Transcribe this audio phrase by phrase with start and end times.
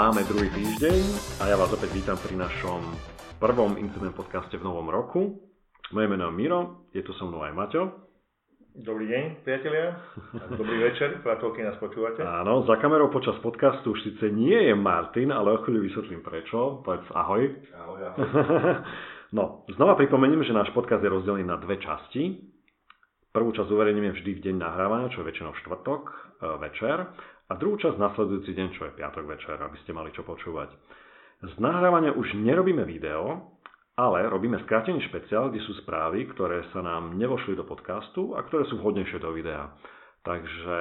[0.00, 0.96] Máme druhý týždeň
[1.44, 2.80] a ja vás opäť vítam pri našom
[3.36, 5.44] prvom incident podcaste v novom roku.
[5.92, 8.08] Moje meno je Miro, je tu so mnou aj Maťo.
[8.80, 10.00] Dobrý deň, priatelia.
[10.56, 12.24] Dobrý večer, priateľky nás počúvate.
[12.24, 16.80] Áno, za kamerou počas podcastu už síce nie je Martin, ale o chvíľu vysvetlím prečo.
[16.80, 17.60] Povedz ahoj.
[17.76, 18.24] Ahoj, ahoj.
[19.36, 22.40] no, znova pripomeniem, že náš podcast je rozdelený na dve časti.
[23.36, 26.12] Prvú časť uverejníme vždy v deň nahrávania, čo je väčšinou štvrtok e,
[26.56, 26.96] večer
[27.50, 30.70] a druhú časť nasledujúci deň, čo je piatok večer, aby ste mali čo počúvať.
[31.42, 33.58] Z nahrávania už nerobíme video,
[33.98, 38.64] ale robíme skrátený špeciál, kde sú správy, ktoré sa nám nevošli do podcastu a ktoré
[38.70, 39.66] sú vhodnejšie do videa.
[40.22, 40.78] Takže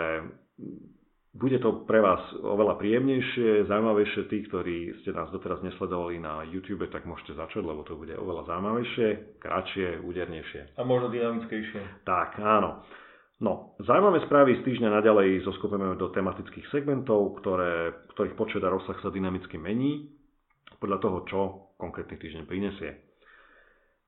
[1.30, 4.22] bude to pre vás oveľa príjemnejšie, zaujímavejšie.
[4.28, 8.50] Tí, ktorí ste nás doteraz nesledovali na YouTube, tak môžete začať, lebo to bude oveľa
[8.50, 9.08] zaujímavejšie,
[9.40, 10.76] kratšie, údernejšie.
[10.76, 12.04] A možno dynamickejšie.
[12.04, 12.84] Tak, áno.
[13.40, 19.00] No, zaujímavé správy z týždňa naďalej zoskupujeme do tematických segmentov, ktoré, ktorých počet a rozsah
[19.00, 20.12] sa dynamicky mení
[20.84, 21.40] podľa toho, čo
[21.80, 23.00] konkrétny týždeň prinesie.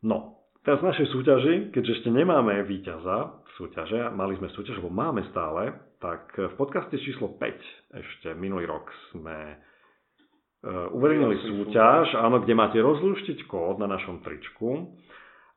[0.03, 5.23] No, teraz v našej súťaži, keďže ešte nemáme víťaza súťaže, mali sme súťaž, lebo máme
[5.31, 12.51] stále, tak v podcaste číslo 5 ešte minulý rok sme uh, uverejnili súťaž, áno, kde
[12.51, 14.91] máte rozlúštiť kód na našom tričku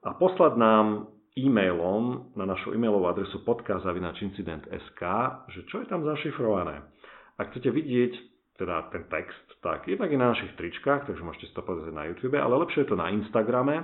[0.07, 5.03] a poslať nám e-mailom na našu e-mailovú adresu podcast.incident.sk,
[5.51, 6.87] že čo je tam zašifrované.
[7.35, 8.13] Ak chcete vidieť
[8.55, 11.91] teda ten text, tak je tak i na našich tričkách, takže môžete si to pozrieť
[11.91, 13.83] na YouTube, ale lepšie je to na Instagrame,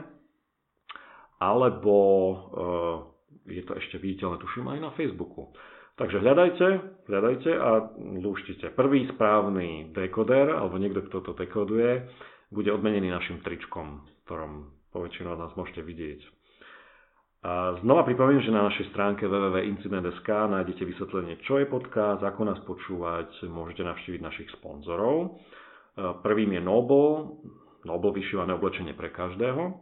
[1.43, 1.97] alebo
[2.31, 2.39] uh,
[3.51, 5.51] je to ešte viditeľné, tuším, aj na Facebooku.
[5.99, 6.67] Takže hľadajte,
[7.11, 7.71] hľadajte a
[8.25, 8.73] lúštite.
[8.73, 12.09] Prvý správny dekoder, alebo niekto, kto to dekoduje,
[12.49, 16.40] bude odmenený našim tričkom, ktorom poväčšinou nás môžete vidieť.
[17.81, 23.49] Znova pripomeniem, že na našej stránke www.incident.sk nájdete vysvetlenie, čo je podcast, ako nás počúvať,
[23.49, 25.41] môžete navštíviť našich sponzorov.
[26.21, 27.41] Prvým je Noble,
[27.89, 29.73] Noble vyšívané oblečenie pre každého.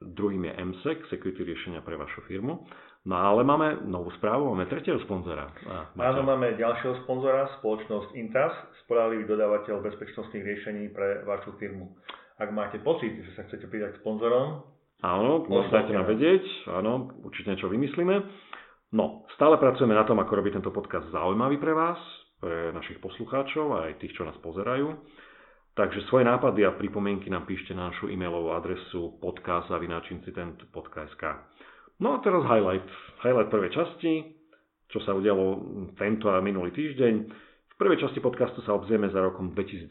[0.00, 2.64] Druhým je MSEC, security riešenia pre vašu firmu.
[3.04, 5.52] No ale máme novú správu, máme tretieho sponzora.
[6.00, 8.56] Áno, máme ďalšieho sponzora, spoločnosť Intas,
[8.88, 11.92] spolahlivý dodávateľ bezpečnostných riešení pre vašu firmu.
[12.40, 14.64] Ak máte pocit, že sa chcete pridať sponzorom,
[15.00, 18.20] Áno, môžete nám vedieť, áno, určite niečo vymyslíme.
[18.92, 21.96] No, stále pracujeme na tom, ako robiť tento podcast zaujímavý pre vás,
[22.36, 24.92] pre našich poslucháčov a aj tých, čo nás pozerajú.
[25.78, 31.22] Takže svoje nápady a pripomienky nám píšte na našu e-mailovú adresu podcast.incident.sk
[32.02, 32.88] No a teraz highlight.
[33.22, 34.34] Highlight prvej časti,
[34.90, 35.62] čo sa udialo
[35.94, 37.14] tento a minulý týždeň.
[37.70, 39.86] V prvej časti podcastu sa obzieme za rokom 2018,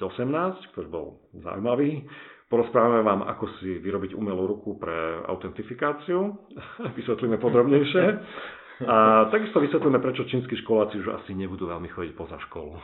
[0.76, 2.04] ktorý bol zaujímavý.
[2.50, 6.34] Porozprávame vám, ako si vyrobiť umelú ruku pre autentifikáciu.
[6.98, 8.06] Vysvetlíme podrobnejšie.
[8.88, 12.80] A takisto vysvetlíme, prečo čínsky školáci už asi nebudú veľmi chodiť poza školu.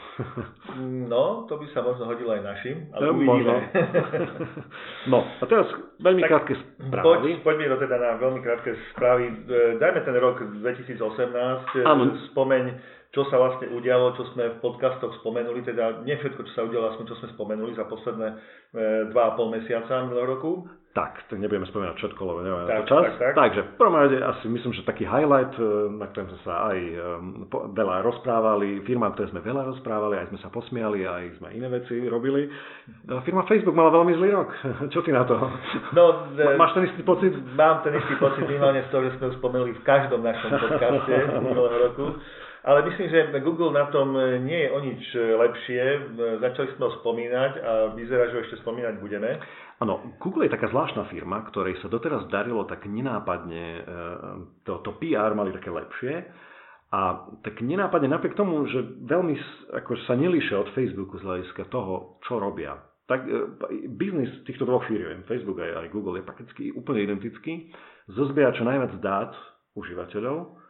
[1.05, 3.53] No, to by sa možno hodilo aj našim, ale no, možno.
[5.11, 5.71] No, a teraz
[6.03, 7.05] veľmi tak krátke správy.
[7.05, 9.23] Poď, poďme do teda na veľmi krátke správy.
[9.31, 9.33] E,
[9.79, 12.03] dajme ten rok 2018, Áno.
[12.33, 12.63] spomeň
[13.15, 16.91] čo sa vlastne udialo, čo sme v podcastoch spomenuli, teda nie všetko, čo sa udialo,
[16.91, 18.35] aspoň čo sme spomenuli za posledné e,
[19.15, 20.67] 2,5 mesiaca minulého roku.
[20.95, 23.03] Tak, nebudeme spomínať všetko, lebo nemáme tak, na to čas.
[23.03, 23.33] Tak, tak.
[23.35, 26.77] Takže v prvom rade asi myslím, že taký highlight, e, na ktorom sme sa aj
[26.79, 26.95] e,
[27.75, 31.99] veľa rozprávali, firma, ktoré sme veľa rozprávali, aj sme sa posmiali, aj sme iné veci
[32.07, 32.47] robili.
[32.47, 34.49] E, firma Facebook mala veľmi zlý rok.
[34.95, 35.35] Čo ty na to?
[35.91, 36.31] No,
[36.63, 37.35] Máš ten istý pocit?
[37.59, 41.11] Mám ten istý pocit, minimálne z toho, že sme spomenuli v každom našom podcaste
[41.43, 42.05] minulého roku.
[42.65, 45.83] Ale myslím, že Google na tom e, nie je o nič e, lepšie.
[45.85, 45.99] E,
[46.41, 49.37] začali sme ho spomínať a vyzerá, že ho ešte spomínať budeme.
[49.77, 53.83] Áno, Google je taká zvláštna firma, ktorej sa doteraz darilo tak nenápadne,
[54.63, 56.25] to, to PR mali také lepšie.
[56.95, 59.35] A tak nenápadne napriek tomu, že veľmi
[59.75, 62.79] ako sa nelíšia od Facebooku z hľadiska toho, čo robia.
[63.03, 63.27] Tak
[63.99, 67.67] biznis týchto dvoch firiem, Facebook aj, aj Google, je prakticky úplne identický.
[68.15, 69.35] Zozbiera čo najviac dát
[69.75, 70.64] užívateľov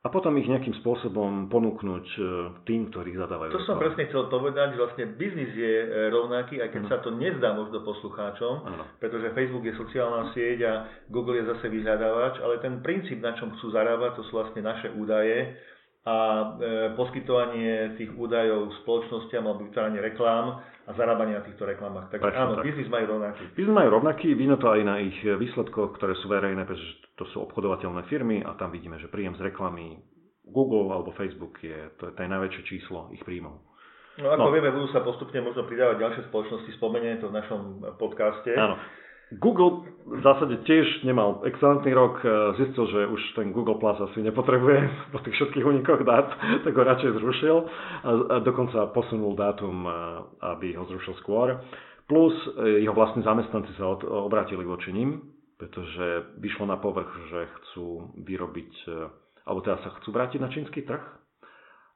[0.00, 2.20] a potom ich nejakým spôsobom ponúknuť e,
[2.64, 3.52] tým, ktorí zadávajú.
[3.52, 6.90] To som presne chcel povedať, že vlastne biznis je e, rovnaký, aj keď mm.
[6.90, 8.84] sa to nezdá možno poslucháčom, ano.
[8.96, 10.72] pretože Facebook je sociálna sieť a
[11.12, 14.88] Google je zase vyhľadávač, ale ten princíp, na čom chcú zarábať, to sú vlastne naše
[14.96, 15.52] údaje
[16.00, 16.44] a e,
[16.96, 22.08] poskytovanie tých údajov spoločnostiam alebo vytváranie reklám a zarábanie na týchto reklamách.
[22.08, 22.64] Takže Prečo, áno, tak.
[22.64, 23.42] biznis majú rovnaký.
[23.52, 26.88] Biznis majú rovnaký, vidno to aj na ich výsledkoch, ktoré sú verejné, pretože
[27.20, 30.00] to sú obchodovateľné firmy a tam vidíme, že príjem z reklamy
[30.48, 33.60] Google alebo Facebook je, to je najväčšie číslo ich príjmov.
[34.18, 34.52] No ako no.
[34.52, 37.60] vieme, budú sa postupne možno pridávať ďalšie spoločnosti, spomenie to v našom
[37.96, 38.52] podcaste.
[38.52, 38.76] Áno.
[39.30, 42.28] Google v zásade tiež nemal excelentný rok, e,
[42.58, 44.78] zistil, že už ten Google Plus asi nepotrebuje
[45.14, 46.34] po tých všetkých unikoch dát,
[46.66, 47.56] tak ho radšej zrušil
[48.02, 49.90] a dokonca posunul dátum, e,
[50.42, 51.62] aby ho zrušil skôr.
[52.10, 53.94] Plus e, jeho vlastní zamestnanci sa
[54.26, 55.22] obratili voči ním,
[55.54, 58.72] pretože vyšlo na povrch, že chcú vyrobiť,
[59.44, 61.04] alebo teda sa chcú vrátiť na čínsky trh,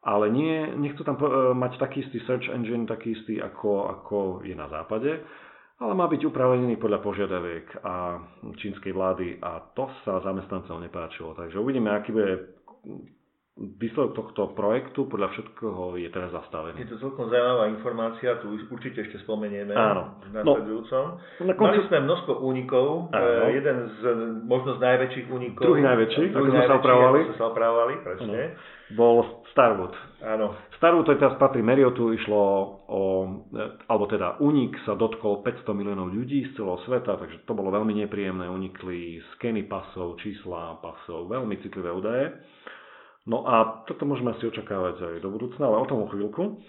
[0.05, 1.17] ale nie, nechcú tam
[1.57, 5.25] mať taký istý search engine, taký istý ako, ako je na západe
[5.75, 8.23] ale má byť upravený podľa požiadaviek a
[8.55, 11.35] čínskej vlády a to sa zamestnancom nepáčilo.
[11.35, 12.55] Takže uvidíme, aký bude
[13.55, 16.75] výsledok tohto projektu podľa všetkého je teraz zastavený.
[16.83, 20.19] Je to celkom zaujímavá informácia, tu už určite ešte spomenieme Áno.
[20.27, 21.05] v nasledujúcom.
[21.47, 21.79] No, konci...
[21.79, 23.47] Mali sme množstvo únikov, Áno.
[23.47, 24.01] Eh, jeden z
[24.43, 25.71] možno z najväčších únikov.
[25.71, 27.19] Druhý najväčší, ako sme sa opravovali.
[27.39, 28.41] sa opravovali, presne.
[28.99, 29.95] Bol Starwood.
[30.27, 30.59] Áno.
[30.85, 32.45] Starwood, to teraz patrí Marriottu, išlo
[32.93, 33.01] o,
[33.57, 37.73] eh, alebo teda únik sa dotkol 500 miliónov ľudí z celého sveta, takže to bolo
[37.73, 38.45] veľmi nepríjemné.
[38.45, 42.37] Unikli skeny pasov, čísla pasov, veľmi citlivé údaje.
[43.25, 46.61] No a toto môžeme si očakávať aj do budúcna, ale o tom o chvíľku.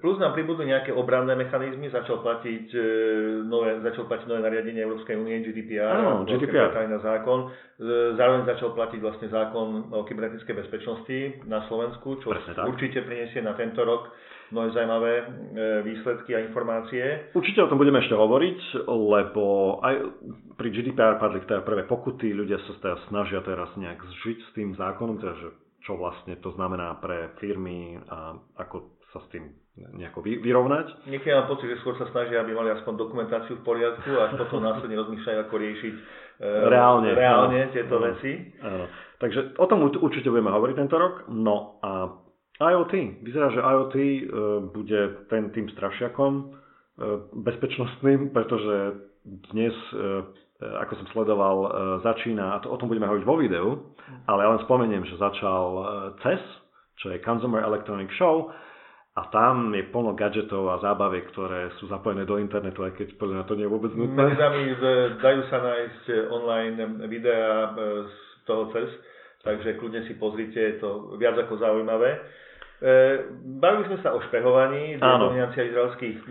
[0.00, 2.80] Plus nám pribudli nejaké obranné mechanizmy, začal platiť e,
[3.44, 6.72] nové, začal platiť nové nariadenie Európskej únie GDPR, Áno, GDPR.
[6.72, 7.46] tajná zákon.
[7.46, 12.32] E, zároveň začal platiť vlastne zákon o kybernetickej bezpečnosti na Slovensku, čo
[12.64, 14.08] určite prinesie na tento rok
[14.48, 15.24] mnohé zaujímavé e,
[15.84, 17.36] výsledky a informácie.
[17.36, 19.44] Určite o tom budeme ešte hovoriť, lebo
[19.84, 19.94] aj
[20.56, 24.72] pri GDPR padli teda prvé pokuty, ľudia sa teda snažia teraz nejak zžiť s tým
[24.74, 29.48] zákonom, teda že čo vlastne to znamená pre firmy a ako sa s tým
[29.78, 31.06] nejako vyrovnať.
[31.06, 34.32] Niekedy mám pocit, že skôr sa snažia, aby mali aspoň dokumentáciu v poriadku a až
[34.42, 36.02] potom následne rozmýšľajú, ako riešiť e,
[36.66, 38.32] reálne, reálne áno, tieto áno, veci.
[38.58, 38.84] Áno.
[39.22, 41.14] Takže o tom určite budeme hovoriť tento rok.
[41.30, 42.10] No a
[42.58, 43.22] IoT.
[43.22, 44.20] Vyzerá, že IoT e,
[44.74, 46.44] bude ten tým strašiakom e,
[47.38, 51.68] bezpečnostným, pretože dnes e, E, ako som sledoval, e,
[52.02, 53.68] začína, a to, o tom budeme hovoriť vo videu,
[54.26, 55.82] ale ja len spomeniem, že začal e,
[56.18, 56.42] CES,
[56.98, 58.50] čo je Consumer Electronic Show,
[59.18, 63.34] a tam je plno gadgetov a zábaviek, ktoré sú zapojené do internetu, aj keď podľa
[63.34, 64.14] mňa to nie je vôbec nutné.
[64.14, 64.62] Medzi nami
[65.18, 66.76] dajú sa nájsť online
[67.10, 67.74] videá
[68.06, 68.14] z
[68.46, 68.90] toho CES,
[69.42, 72.14] takže kľudne si pozrite, je to viac ako zaujímavé.
[72.78, 73.26] E,
[73.58, 76.30] bavili sme sa o špehovaní, dominácia izraelských e,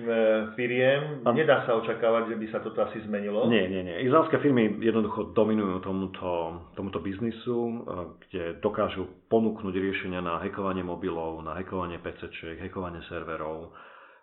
[0.56, 1.28] firiem.
[1.28, 1.36] Ano.
[1.36, 3.52] Nedá sa očakávať, že by sa toto asi zmenilo.
[3.52, 4.08] Nie, nie, nie.
[4.08, 7.76] Izraelské firmy jednoducho dominujú tomuto, tomuto biznisu, e,
[8.24, 13.76] kde dokážu ponúknuť riešenia na hekovanie mobilov, na hekovanie PCčiek, hekovanie serverov.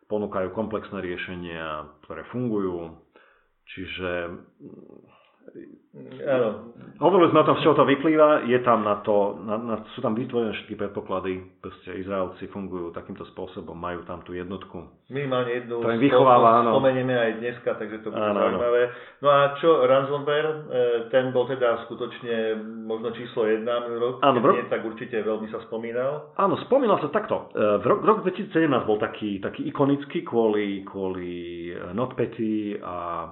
[0.08, 3.04] Ponúkajú komplexné riešenia, ktoré fungujú.
[3.68, 4.32] Čiže
[6.26, 6.74] Áno.
[6.98, 10.02] Hovorili sme o tom, z čoho to vyplýva, je tam na to, na, na, sú
[10.02, 14.90] tam vytvorené všetky predpoklady, proste Izraelci fungujú takýmto spôsobom, majú tam tú jednotku.
[15.10, 16.74] Minimálne jednu to vychováva, áno.
[16.78, 18.82] spomenieme aj dneska, takže to bude áno, zaujímavé.
[19.22, 20.60] No a čo ransomware, e,
[21.14, 25.62] ten bol teda skutočne možno číslo jedna minulý rok, áno, nie, tak určite veľmi sa
[25.66, 26.34] spomínal.
[26.38, 27.54] Áno, spomínal sa takto.
[27.54, 28.50] E, v rok, rok 2017
[28.82, 33.30] bol taký, taký ikonický kvôli, kvôli e, NotPetty a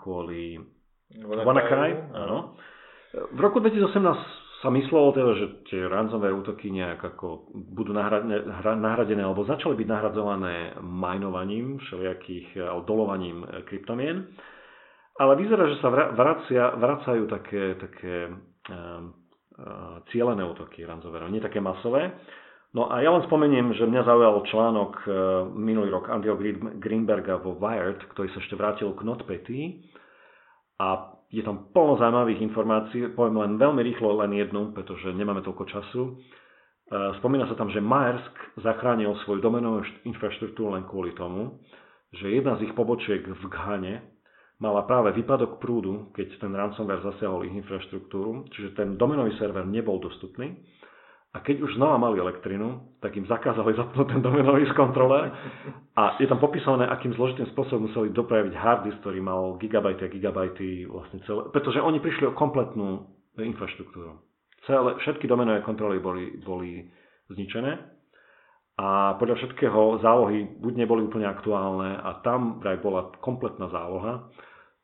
[0.00, 0.56] kvôli
[1.16, 2.60] WannaCry, áno.
[3.32, 9.46] V roku 2018 sa myslelo teda, že tie ransomware útoky nejak ako budú nahradené alebo
[9.46, 14.26] začali byť nahradzované majnovaním všelijakých, alebo dolovaním e, kryptomien.
[15.18, 21.58] Ale vyzerá, že sa vracia, vracajú také, také uh, uh, cielené útoky ransomware, nie také
[21.58, 22.14] masové.
[22.70, 25.10] No a ja len spomeniem, že mňa zaujal článok uh,
[25.58, 26.38] minulý rok Andyho
[26.78, 29.58] Greenberga vo Wired, ktorý sa ešte vrátil k NotPetty
[30.78, 35.64] a je tam plno zaujímavých informácií, poviem len veľmi rýchlo len jednu, pretože nemáme toľko
[35.68, 36.02] času.
[36.08, 36.12] E,
[37.20, 38.32] spomína sa tam, že Maersk
[38.64, 41.60] zachránil svoju domenovú infraštruktúru len kvôli tomu,
[42.16, 43.94] že jedna z ich pobočiek v Ghane
[44.56, 50.00] mala práve výpadok prúdu, keď ten ransomware zasiahol ich infraštruktúru, čiže ten domenový server nebol
[50.00, 50.56] dostupný
[51.38, 55.30] a keď už znova mali elektrinu, tak im zakázali zapnúť ten domenový z kontrole
[55.94, 60.10] a je tam popísané, akým zložitým spôsobom museli dopraviť hard disk, ktorý mal gigabajty a
[60.10, 63.06] gigabajty vlastne celé, pretože oni prišli o kompletnú
[63.38, 64.18] infraštruktúru.
[64.66, 66.90] Celé, všetky domenové kontroly boli, boli
[67.30, 67.78] zničené.
[68.78, 74.30] A podľa všetkého zálohy buď neboli úplne aktuálne a tam vraj bola kompletná záloha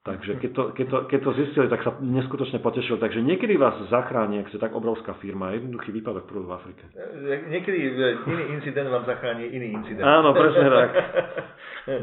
[0.05, 3.01] Takže keď to, keď, to, keď to zistili, tak sa neskutočne potešil.
[3.01, 6.85] Takže niekedy vás zachráni, ak ste tak obrovská firma, jednoduchý výpadok prúdu v Afrike.
[6.93, 7.97] E, niekedy
[8.29, 10.05] iný incident vám zachráni iný incident.
[10.05, 10.91] Áno, presne tak.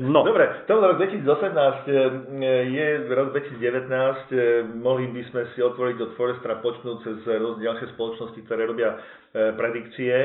[0.02, 0.26] No.
[0.34, 3.70] Dobre, to rok 2018 e, je rok 2019.
[3.70, 8.98] E, mohli by sme si otvoriť od Forestera počnúť cez ďalšie spoločnosti, ktoré robia
[9.32, 10.16] predikcie.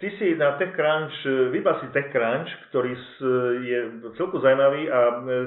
[0.00, 2.92] Ty si na TechCrunch, vyba si TechCrunch, ktorý
[3.60, 3.80] je
[4.16, 4.98] celku zaujímavý a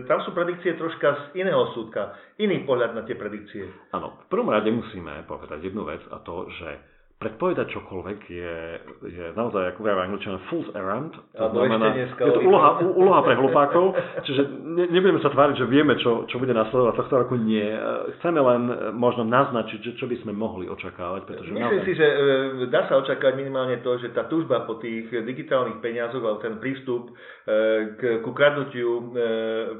[0.06, 3.66] tam sú predikcie troška z iného súdka, iný pohľad na tie predikcie.
[3.90, 6.93] Áno, v prvom rade musíme povedať jednu vec a to, že
[7.24, 8.56] predpovedať čokoľvek je,
[9.08, 11.16] je naozaj, ako vrajú angličania, fool's errand.
[11.32, 13.96] To znamená, je to úloha, úloha pre hlupákov,
[14.28, 17.40] čiže ne, nebudeme sa tváriť, že vieme, čo, čo bude nasledovať tohto roku.
[17.40, 17.80] Nie.
[18.20, 21.22] Chceme len e, možno naznačiť, že čo by sme mohli očakávať.
[21.24, 21.88] Pretože Myslím naozaj...
[21.88, 26.20] si, že e, dá sa očakávať minimálne to, že tá tužba po tých digitálnych peniazoch,
[26.20, 27.16] alebo ten prístup
[27.48, 29.16] e, k, ku kradnutiu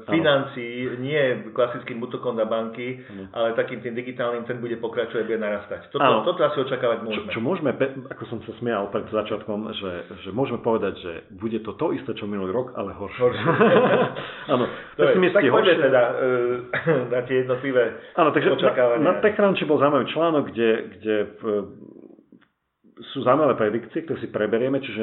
[0.08, 3.28] financií nie klasickým útokom na banky, ano.
[3.34, 5.90] ale takým tým digitálnym, ten bude pokračovať, bude narastať.
[5.90, 7.28] Toto, toto asi očakávať môžeme.
[7.33, 7.74] Čo, čo môžeme,
[8.14, 12.14] ako som sa smial pred začiatkom, že, že môžeme povedať, že bude to to isté,
[12.14, 13.18] čo minulý rok, ale horšie.
[13.18, 13.42] horšie.
[14.54, 14.64] Áno,
[14.94, 15.82] pesimisti horšie.
[15.82, 19.02] teda uh, na tie jednotlivé Áno, takže očakávania.
[19.02, 21.42] Na, na TechCrunchi bol zaujímavý článok, kde, kde v,
[23.10, 25.02] sú zaujímavé predikcie, ktoré si preberieme, čiže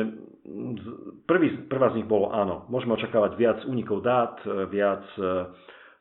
[1.28, 4.40] prvý, prvá z nich bolo áno, môžeme očakávať viac únikov dát,
[4.72, 5.52] viac uh,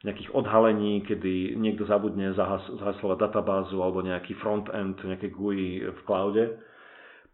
[0.00, 6.57] nejakých odhalení, kedy niekto zabudne zahas, zahaslovať databázu alebo nejaký front-end, nejaké GUI v cloude.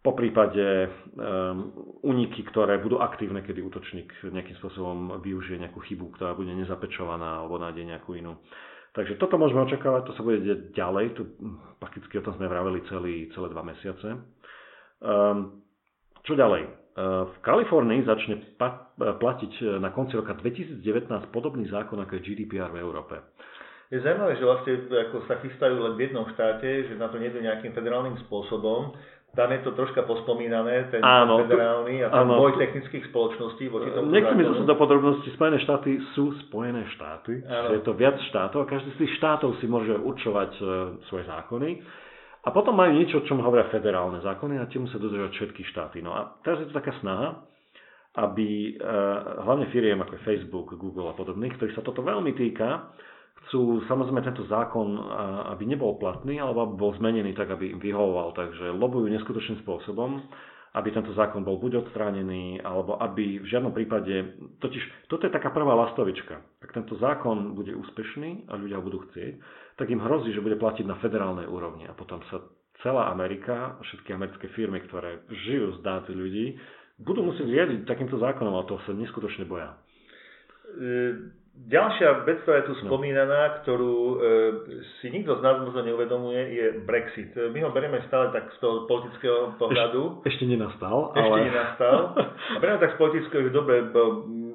[0.02, 0.86] Po prípade
[1.18, 1.70] um,
[2.06, 7.58] uniky, ktoré budú aktívne, kedy útočník nejakým spôsobom využije nejakú chybu, ktorá bude nezapečovaná alebo
[7.58, 8.38] nájde nejakú inú.
[8.94, 11.06] Takže toto môžeme očakávať, to sa bude deť ďalej.
[11.18, 11.22] Tu
[11.82, 14.08] prakticky o tom sme vraveli celý, celé dva mesiace.
[15.02, 15.62] Um,
[16.22, 16.85] čo ďalej?
[16.96, 18.40] V Kalifornii začne
[18.96, 19.52] platiť
[19.84, 20.80] na konci roka 2019
[21.28, 23.20] podobný zákon ako je GDPR v Európe.
[23.92, 27.38] Je zaujímavé, že vlastne ako sa chystajú len v jednom štáte, že na to nejde
[27.38, 28.96] nejakým federálnym spôsobom.
[29.36, 33.92] Tam je to troška pospomínané, ten áno, federálny a ten áno, boj technických spoločností voči
[33.92, 35.28] tomu Nechcem ísť do podrobností.
[35.36, 37.44] Spojené štáty sú Spojené štáty.
[37.44, 37.76] Áno.
[37.76, 40.62] Je to viac štátov a každý z tých štátov si môže určovať e,
[41.12, 41.68] svoje zákony.
[42.46, 45.98] A potom majú niečo, o čom hovoria federálne zákony a tie musia dodržať všetky štáty.
[45.98, 47.42] No a teraz je to taká snaha,
[48.16, 48.86] aby e,
[49.42, 52.94] hlavne firiem ako je Facebook, Google a podobných, ktorých sa toto veľmi týka,
[53.46, 54.98] chcú samozrejme tento zákon,
[55.54, 58.34] aby nebol platný, alebo aby bol zmenený tak, aby im vyhovoval.
[58.34, 60.18] Takže lobujú neskutočným spôsobom,
[60.76, 65.48] aby tento zákon bol buď odstránený, alebo aby v žiadnom prípade, totiž toto je taká
[65.54, 66.42] prvá lastovička.
[66.60, 69.40] Ak tento zákon bude úspešný a ľudia ho budú chcieť,
[69.76, 72.40] tak im hrozí, že bude platiť na federálnej úrovni a potom sa
[72.80, 76.56] celá Amerika, všetky americké firmy, ktoré žijú z dáty ľudí,
[77.00, 79.76] budú musieť riadiť takýmto zákonom a to sa neskutočne boja.
[79.76, 80.88] E,
[81.68, 82.82] ďalšia vec, ktorá je tu no.
[82.88, 84.16] spomínaná, ktorú e,
[85.00, 87.36] si nikto z nás možno neuvedomuje, je Brexit.
[87.36, 90.24] My ho berieme stále tak z toho politického pohľadu.
[90.24, 91.12] Eš, ešte nenastal.
[91.12, 91.48] Ešte ale...
[91.52, 91.96] nenastal.
[92.56, 93.92] A berieme tak z politického, že dobre,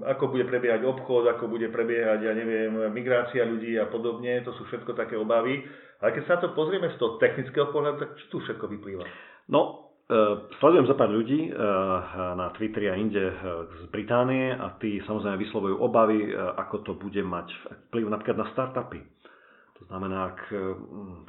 [0.05, 4.65] ako bude prebiehať obchod, ako bude prebiehať, ja neviem, migrácia ľudí a podobne, to sú
[4.67, 5.61] všetko také obavy.
[6.01, 9.05] Ale keď sa to pozrieme z toho technického pohľadu, tak čo tu všetko vyplýva?
[9.53, 10.17] No, e,
[10.57, 11.51] sledujem za pár ľudí e,
[12.33, 13.35] na Twitteri a inde e,
[13.69, 17.47] z Británie a tí samozrejme vyslovujú obavy, ako to bude mať
[17.93, 19.01] vplyv napríklad na startupy.
[19.81, 20.39] To znamená, ak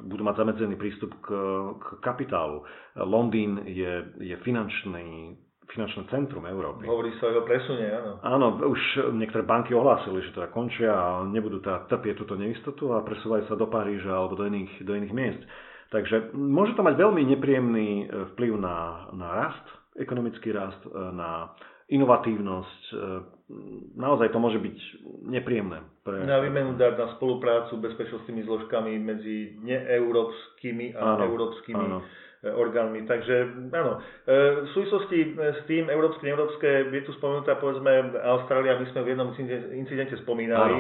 [0.05, 1.29] budú mať zamedzený prístup k,
[1.73, 2.61] k kapitálu.
[3.01, 5.41] Londýn je, je finančný
[5.73, 6.85] finančné centrum Európy.
[6.85, 8.13] Hovorí sa o presune, áno.
[8.21, 8.81] Áno, už
[9.17, 13.57] niektoré banky ohlásili, že teda končia a nebudú teda trpieť túto neistotu a presúvajú sa
[13.57, 15.43] do Paríža alebo do iných, do iných miest.
[15.89, 18.77] Takže môže to mať veľmi nepríjemný e, vplyv na,
[19.13, 21.53] na rast, ekonomický rast, e, na
[21.93, 22.83] inovatívnosť.
[22.89, 22.95] E,
[24.01, 24.77] naozaj to môže byť
[25.29, 25.85] nepríjemné.
[26.01, 26.17] Pre...
[26.25, 32.01] Na výmenu dať na spoluprácu bezpečnostnými zložkami medzi neeurópskymi a áno, európskymi áno
[32.43, 33.07] orgánmi.
[33.07, 33.35] Takže
[33.71, 39.01] áno, e, v súvislosti s tým európske, neeurópske, je tu spomenutá povedzme Austrália, my sme
[39.07, 39.31] v jednom
[39.79, 40.75] incidente spomínali.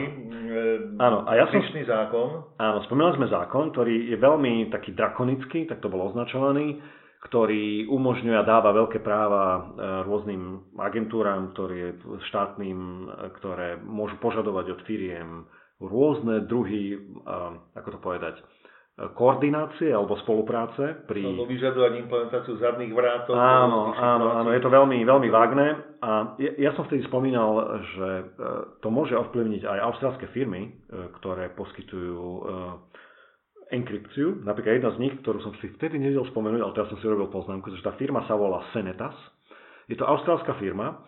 [0.98, 1.18] Áno, áno.
[1.22, 1.62] a ja som...
[1.62, 2.58] zákon.
[2.58, 6.82] Áno, spomínali sme zákon, ktorý je veľmi taký drakonický, tak to bol označovaný
[7.22, 9.70] ktorý umožňuje a dáva veľké práva
[10.02, 11.94] rôznym agentúram, ktoré
[12.26, 13.06] štátnym,
[13.38, 15.46] ktoré môžu požadovať od firiem
[15.78, 16.98] rôzne druhy,
[17.78, 18.34] ako to povedať,
[18.92, 21.08] koordinácie alebo spolupráce.
[21.08, 21.24] Pri...
[21.24, 23.32] Alebo vyžadovať implementáciu zadných vrátov.
[23.32, 25.96] Áno, áno, áno, je to veľmi, veľmi vágne.
[26.04, 28.24] A ja, ja som vtedy spomínal, že e,
[28.84, 30.70] to môže ovplyvniť aj austrálske firmy, e,
[31.20, 32.42] ktoré poskytujú e,
[33.72, 34.44] enkrypciu.
[34.44, 37.32] Napríklad jedna z nich, ktorú som si vtedy nevedel spomenúť, ale teraz som si robil
[37.32, 39.16] poznámku, že tá firma sa volá Senetas.
[39.88, 41.00] Je to austrálska firma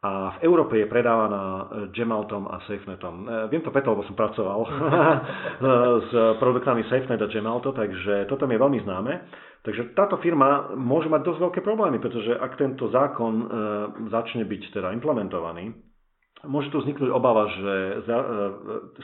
[0.00, 3.16] a v Európe je predávaná e, Gemaltom a SafeNetom.
[3.20, 4.64] E, viem to preto, lebo som pracoval
[6.04, 9.12] s produktami SafeNet a Gemalto, takže toto mi je veľmi známe.
[9.60, 13.46] Takže táto firma môže mať dosť veľké problémy, pretože ak tento zákon e,
[14.08, 15.76] začne byť teda implementovaný,
[16.42, 18.00] môže tu vzniknúť obava, že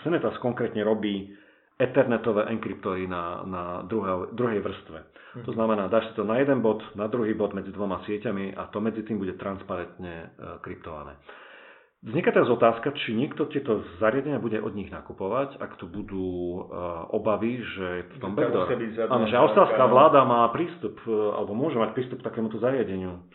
[0.00, 1.28] Senetas konkrétne robí
[1.76, 4.98] ethernetové enkryptory na, na druhej, druhej vrstve.
[5.36, 5.44] Mhm.
[5.44, 8.72] To znamená, dáš si to na jeden bod, na druhý bod medzi dvoma sieťami a
[8.72, 10.26] to medzi tým bude transparentne e,
[10.64, 11.20] kryptované.
[12.06, 16.28] Vzniká teraz otázka, či niekto tieto zariadenia bude od nich nakupovať, ak tu budú
[16.62, 18.68] uh, obavy, že v tom backdoor,
[19.10, 23.26] áno, že austrálska vláda má prístup, e, alebo môže mať prístup k takémuto zariadeniu.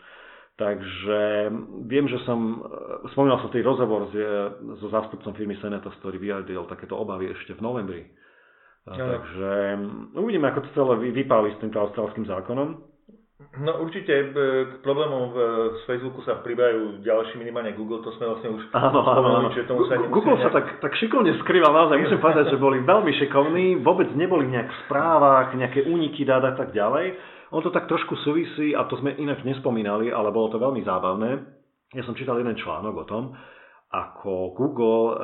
[0.56, 1.52] Takže
[1.84, 2.64] viem, že som,
[3.12, 4.14] spomínal som tý rozhovor s,
[4.78, 8.02] so zástupcom firmy Senetos, ktorý vyjadril takéto obavy ešte v novembri.
[8.82, 9.50] Takže
[10.18, 12.92] uvidíme, ako to celé vypáli s týmto austrálským zákonom.
[13.52, 14.24] No určite e,
[14.64, 15.36] k problémom v,
[15.76, 19.48] z Facebooku sa pribájajú ďalší minimálne Google, to sme vlastne už áno, áno, áno.
[19.52, 20.46] Čiže tomu sa Google nejak...
[20.48, 24.72] sa tak, tak šikovne skrýval, naozaj musím povedať, že boli veľmi šikovní, vôbec neboli nejak
[24.72, 27.18] v správach, nejaké úniky dát a tak ďalej.
[27.52, 31.30] On to tak trošku súvisí, a to sme inak nespomínali, ale bolo to veľmi zábavné.
[31.92, 33.36] Ja som čítal jeden článok o tom,
[33.92, 35.16] ako Google uh,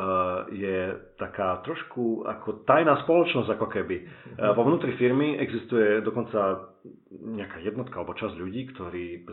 [0.52, 3.96] je taká trošku ako tajná spoločnosť ako keby.
[4.36, 6.68] Uh, vo vnútri firmy existuje dokonca
[7.08, 9.24] nejaká jednotka alebo časť ľudí, ktorí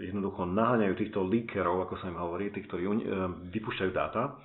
[0.00, 2.96] jednoducho naháňajú týchto leakerov, ako sa im hovorí, tých, ktorí uh,
[3.52, 4.40] vypúšťajú dáta.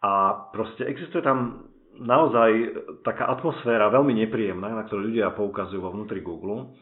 [0.00, 0.12] A
[0.48, 1.68] proste existuje tam
[2.00, 2.50] naozaj
[3.04, 6.72] taká atmosféra veľmi nepríjemná, na ktorú ľudia poukazujú vo vnútri Google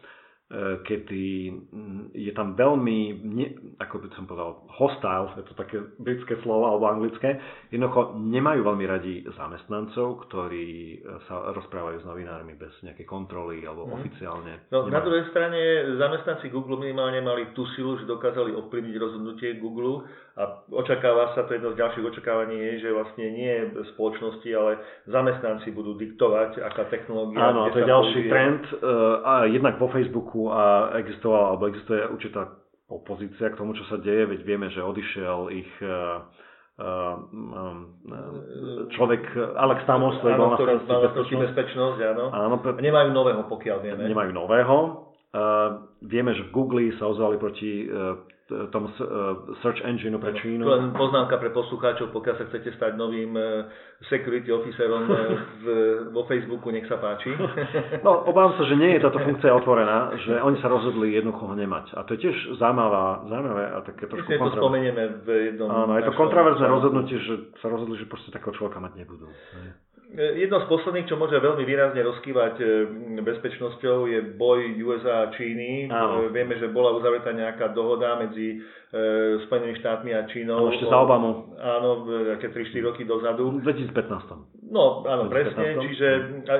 [0.82, 1.46] kedy
[2.14, 3.46] je tam veľmi, ne,
[3.78, 7.38] ako by som povedal, hostile, je to také britské slovo alebo anglické,
[7.70, 13.86] jednoducho nemajú veľmi radi zamestnancov, ktorí e, sa rozprávajú s novinármi bez nejakej kontroly alebo
[13.86, 13.92] mm.
[13.94, 14.52] oficiálne.
[14.74, 15.58] No, na druhej strane
[15.98, 20.06] zamestnanci Google minimálne mali tú silu, že dokázali ovplyvniť rozhodnutie Google
[20.40, 23.52] a očakáva sa, to jedno z ďalších očakávaní je, že vlastne nie
[23.92, 27.50] spoločnosti, ale zamestnanci budú diktovať, aká technológia.
[27.50, 28.32] Áno, to je ďalší použije.
[28.32, 28.62] trend.
[28.80, 32.50] Uh, a jednak vo Facebooku a existovala, alebo existuje určitá
[32.90, 36.26] opozícia k tomu, čo sa deje, veď vieme, že odišiel ich uh,
[38.96, 39.22] človek
[39.56, 42.24] Alex Tamos, ktorý bol na starosti bezpečnosť, áno.
[42.32, 42.72] áno pre...
[42.80, 44.02] Nemajú nového, pokiaľ vieme.
[44.08, 44.78] Nemajú nového.
[45.30, 48.18] Uh, vieme, že v Google sa ozvali proti uh,
[48.74, 48.90] tom
[49.62, 50.66] search engine pre Čínu.
[50.66, 53.34] Len poznámka pre poslucháčov, pokiaľ sa chcete stať novým
[54.08, 55.06] security officerom
[55.60, 55.66] v,
[56.10, 57.32] vo Facebooku, nech sa páči.
[58.06, 61.56] No, obávam sa, že nie je táto funkcia otvorená, že oni sa rozhodli jednoducho ho
[61.56, 61.92] nemať.
[61.96, 65.68] A to je tiež zaujímavé, zaujímavé a také trošku Myslím, to spomenieme v jednom...
[65.68, 69.28] Áno, je to kontroverzné rozhodnutie, že sa rozhodli, že proste takého človeka mať nebudú.
[70.10, 72.66] Jedno z posledných, čo môže veľmi výrazne rozkývať e,
[73.22, 75.86] bezpečnosťou, je boj USA a Číny.
[75.86, 76.26] Áno.
[76.26, 78.98] E, vieme, že bola uzavretá nejaká dohoda medzi e,
[79.46, 80.66] Spojenými štátmi a Čínou.
[80.66, 81.54] Áno, ešte za Obamu.
[81.62, 83.54] Áno, také 3-4 roky dozadu.
[83.54, 84.74] V 2015.
[84.74, 85.30] No, áno, 2015.
[85.30, 85.64] presne.
[85.78, 86.06] Čiže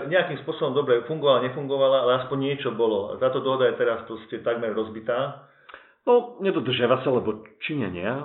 [0.07, 3.19] nejakým spôsobom dobre fungovala, nefungovala, ale aspoň niečo bolo.
[3.19, 5.51] Táto dohoda je teraz proste takmer rozbitá.
[6.09, 8.09] No, nedodržiava sa, lebo činenia.
[8.17, 8.25] E,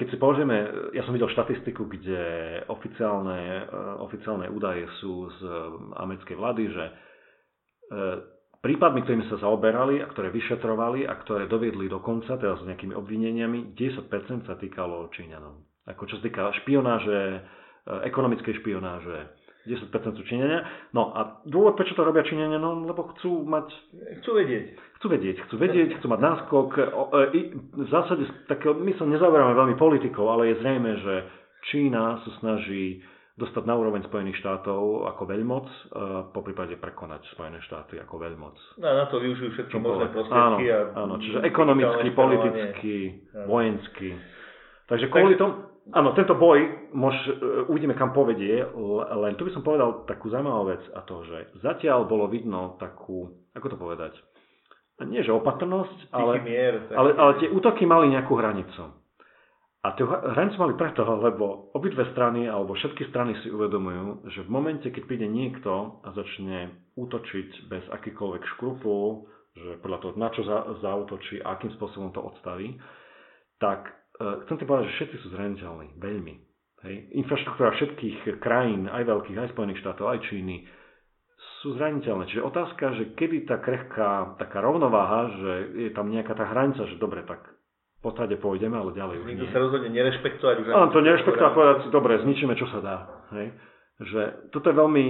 [0.00, 0.56] keď si pozrieme,
[0.96, 2.22] ja som videl štatistiku, kde
[2.72, 5.40] oficiálne, e, oficiálne údaje sú z
[6.00, 6.84] americkej vlády, že
[8.60, 12.92] prípadmi, ktorými sa zaoberali a ktoré vyšetrovali a ktoré doviedli do konca, teda s nejakými
[12.92, 15.64] obvineniami, 10% sa týkalo Číňanov.
[15.88, 17.40] Ako čo sa týka špionáže,
[18.12, 19.37] ekonomickej špionáže,
[19.68, 20.64] 10% sú Číňania.
[20.96, 23.68] No a dôvod, prečo to robia Číňania, no lebo chcú mať...
[24.24, 24.64] Chcú vedieť.
[24.98, 26.68] Chcú vedieť, chcú vedieť, chcú mať náskok.
[26.74, 26.82] E,
[27.76, 31.14] v zásade, tak my sa nezaoberáme veľmi politikou, ale je zrejme, že
[31.68, 33.04] Čína sa snaží
[33.38, 35.80] dostať na úroveň Spojených štátov ako veľmoc, e,
[36.34, 38.56] po prípade prekonať Spojené štáty ako veľmoc.
[38.82, 40.64] No, na to využijú všetky možné prostriedky.
[40.74, 42.94] Áno, áno, čiže ekonomicky, politicky,
[43.46, 44.18] vojensky.
[44.88, 47.32] Takže kvôli tomu, Áno, tento boj, mož, e,
[47.72, 48.60] uvidíme kam povedie,
[49.14, 53.32] len tu by som povedal takú zaujímavú vec a to, že zatiaľ bolo vidno takú,
[53.56, 54.12] ako to povedať,
[55.06, 58.98] nie že opatrnosť, ale, mier, ale, ale tie útoky mali nejakú hranicu.
[59.78, 64.50] A tie hranicu mali preto, lebo obidve strany alebo všetky strany si uvedomujú, že v
[64.50, 70.42] momente, keď príde niekto a začne útočiť bez akýkoľvek škrupul, že podľa toho, na čo
[70.42, 72.74] za, zautočí a akým spôsobom to odstaví,
[73.62, 73.86] tak
[74.18, 76.34] chcem ti povedať, že všetci sú zraniteľní, veľmi.
[76.86, 76.94] Hej.
[77.26, 80.62] Infraštruktúra všetkých krajín, aj veľkých, aj Spojených štátov, aj Číny,
[81.58, 82.30] sú zraniteľné.
[82.30, 85.52] Čiže otázka, že kedy tá krehká taká rovnováha, že
[85.86, 87.42] je tam nejaká tá hranica, že dobre, tak
[87.98, 90.54] po potrade pôjdeme, ale ďalej už Nikto sa rozhodne nerešpektovať.
[90.70, 92.96] Áno, to nerešpektovať povedať si, dobre, zničíme, čo sa dá.
[93.34, 93.58] Hej.
[93.98, 94.22] Že
[94.54, 95.04] toto je veľmi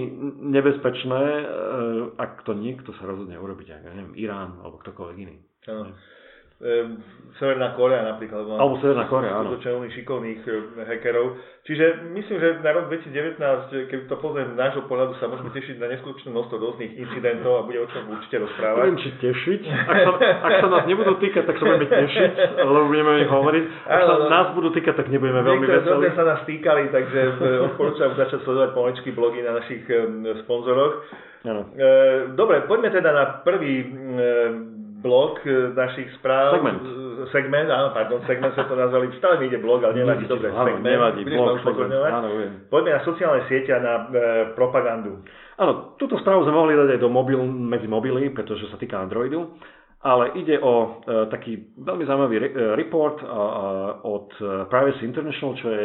[0.57, 1.44] nebezpečné, eh,
[2.16, 5.37] ak to niekto sa rozhodne urobiť, ak neviem, Irán alebo ktokoľvek iný.
[5.68, 5.92] Áno.
[7.38, 8.51] Severná Korea napríklad.
[8.51, 9.55] Alebo Severná Korea, áno.
[9.55, 10.42] veľmi šikovných
[10.90, 11.38] hackerov.
[11.62, 13.38] Čiže myslím, že na rok 2019,
[13.87, 17.66] keď to pozriem z nášho pohľadu, sa môžeme tešiť na neskutočné množstvo rôznych incidentov a
[17.68, 18.90] bude o čom určite rozprávať.
[18.90, 19.61] Neviem, či tešiť.
[19.71, 23.31] Ak sa, ak sa nás nebudú týkať, tak sa budeme tešiť, lebo budeme o nich
[23.31, 23.64] hovoriť.
[23.87, 26.11] Ak sa nás budú týkať, tak nebudeme veľmi veselí.
[26.18, 27.21] sa nás týkali, takže
[27.71, 29.87] odporúčam začať sledovať pomaličky blogy na našich
[30.42, 31.07] sponzoroch.
[31.47, 31.71] Ano.
[31.71, 33.87] E, dobre, poďme teda na prvý
[34.99, 36.59] blok e, našich správ.
[36.59, 36.83] Segment.
[37.31, 39.11] Segment, áno, pardon, segment sa to nazvali.
[39.19, 40.87] Stále mi ide blog, ale nevadí, dobre, áno, segment.
[40.87, 42.29] Nevadí, blog, segment, áno,
[42.71, 44.07] Poďme na sociálne siete a na e,
[44.59, 45.23] propagandu.
[45.59, 49.59] Áno, túto správu sme mohli dať aj do mobil, medzi mobily, pretože sa týka Androidu.
[49.99, 53.27] Ale ide o e, taký veľmi zaujímavý re, e, report e,
[54.07, 54.31] od
[54.71, 55.85] Privacy International, čo je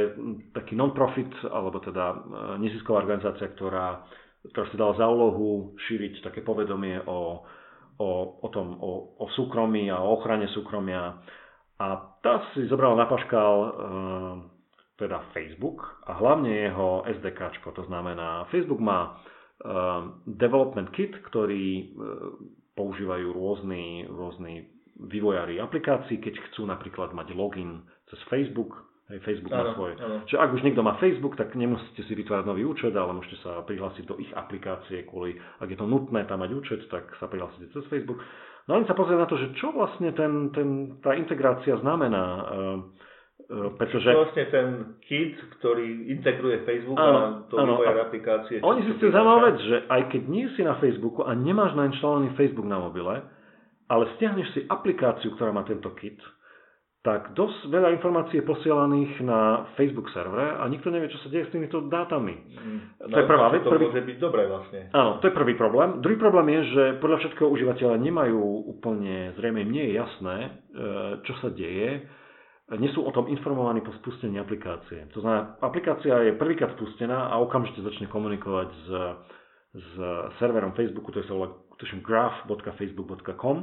[0.53, 2.17] taký non-profit, alebo teda e,
[2.61, 4.05] nezisková organizácia, ktorá,
[4.53, 7.41] ktorá si dala za úlohu šíriť také povedomie o
[7.97, 11.21] o, o tom, o, o súkromí a o ochrane súkromia.
[11.79, 11.85] A
[12.21, 13.69] tá si zobrala na paškal e,
[15.01, 19.09] teda Facebook a hlavne jeho SDK, to znamená, Facebook má e,
[20.29, 21.85] development kit, ktorý e,
[22.77, 29.59] používajú rôzni, rôzni vývojári aplikácií, keď chcú napríklad mať login cez Facebook, Hej, Facebook ano,
[29.59, 29.91] má svoj.
[29.99, 30.15] Ano.
[30.23, 33.59] Čiže ak už niekto má Facebook, tak nemusíte si vytvárať nový účet, ale môžete sa
[33.67, 37.67] prihlásiť do ich aplikácie kvôli, ak je to nutné tam mať účet, tak sa prihlásite
[37.75, 38.23] cez Facebook.
[38.63, 42.23] No len sa pozrieť na to, že čo vlastne ten, ten, tá integrácia znamená.
[42.47, 42.79] Uh,
[43.75, 44.07] pretože...
[44.07, 44.67] Vlastne ten
[45.03, 48.63] kit, ktorý integruje Facebook ano, a to ano, a aplikácie.
[48.63, 52.71] Oni zistili zaujímavú vec, že aj keď nie si na Facebooku a nemáš nainštalovaný Facebook
[52.71, 53.19] na mobile,
[53.91, 56.15] ale stiahneš si aplikáciu, ktorá má tento kit,
[57.03, 61.51] tak dosť veľa informácií je posielaných na Facebook servere a nikto nevie, čo sa deje
[61.51, 62.31] s týmito dátami.
[62.31, 63.67] Mm, to je prvá vec.
[63.67, 63.91] To prvý...
[63.91, 64.87] môže byť dobré vlastne.
[64.95, 65.99] Áno, to je prvý problém.
[65.99, 68.39] Druhý problém je, že podľa všetkého užívateľa nemajú
[68.71, 70.49] úplne, zrejme mne je jasné, e,
[71.27, 72.07] čo sa deje.
[72.71, 75.11] Nie sú o tom informovaní po spustení aplikácie.
[75.11, 78.87] To znamená, aplikácia je prvýkrát spustená a okamžite začne komunikovať s,
[79.75, 79.91] s
[80.39, 81.51] serverom Facebooku, to je sa volá
[81.83, 83.57] graph.facebook.com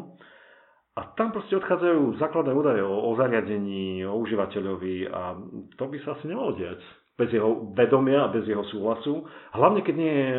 [0.98, 5.38] a tam proste odchádzajú základné údaje o, o zariadení, o užívateľovi a
[5.79, 6.83] to by sa asi nemalo diať
[7.20, 9.29] bez jeho vedomia a bez jeho súhlasu.
[9.53, 10.33] Hlavne, keď nie je,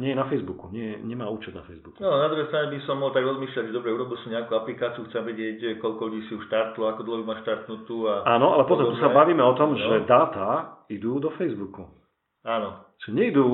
[0.00, 2.00] nie je na Facebooku, nie, nemá účet na Facebooku.
[2.00, 5.04] No, na druhej strane by som mohol tak rozmýšľať, že dobre, urobil som nejakú aplikáciu,
[5.12, 8.08] chcem vedieť, koľko ľudí si už štartlo, ako dlho má štartnutú.
[8.08, 9.78] A Áno, ale potom tu sa bavíme o tom, no.
[9.78, 11.92] že dáta idú do Facebooku.
[12.40, 12.83] Áno.
[13.02, 13.44] Čiže nejdú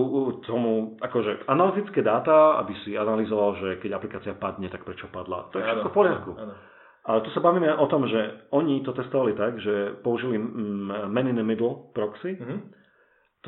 [0.45, 5.49] tomu, akože analytické dáta, aby si analyzoval, že keď aplikácia padne, tak prečo padla.
[5.51, 6.31] To je všetko v poriadku.
[6.37, 6.55] Áno.
[7.01, 11.27] Ale tu sa bavíme o tom, že oni to testovali tak, že použili mm, man
[11.33, 12.37] in the middle proxy.
[12.37, 12.61] Mm-hmm.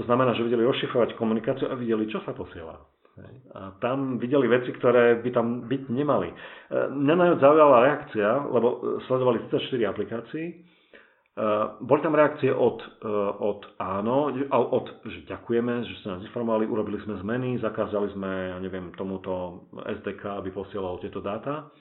[0.00, 2.80] To znamená, že videli rozšifrovať komunikáciu a videli, čo sa posiela.
[3.52, 6.32] A tam videli veci, ktoré by tam byť nemali.
[6.32, 6.36] E,
[6.96, 8.68] mňa najviac zaujala reakcia, lebo
[9.04, 10.46] sledovali 34 aplikácií
[11.80, 17.00] boli tam reakcie od, uh, od áno, od, že ďakujeme, že ste nás informovali, urobili
[17.00, 21.72] sme zmeny, zakázali sme, ja neviem, tomuto SDK, aby posielal tieto dáta.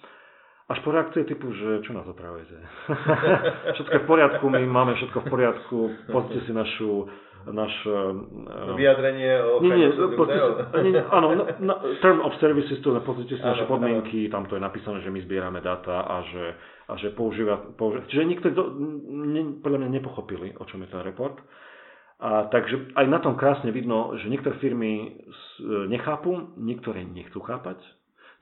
[0.72, 2.56] Až po reakcie typu, že čo nás opravujete?
[3.76, 7.12] všetko v poriadku, my máme všetko v poriadku, pozrite si našu
[7.50, 7.74] náš...
[7.90, 9.90] Uh, Vyjadrenie o nie, nie,
[10.86, 14.58] nie, nie, áno, na, na, Term of Services, to pozrite si naše podmienky, tam to
[14.58, 16.46] je napísané, že my zbierame dáta a že,
[16.86, 18.06] a že používa, používa...
[18.06, 18.64] Čiže nikto do,
[19.10, 21.42] ne, podľa mňa nepochopili, o čom je ten report.
[22.22, 25.26] A, takže aj na tom krásne vidno, že niektoré firmy
[25.90, 27.82] nechápu, niektoré nechcú chápať,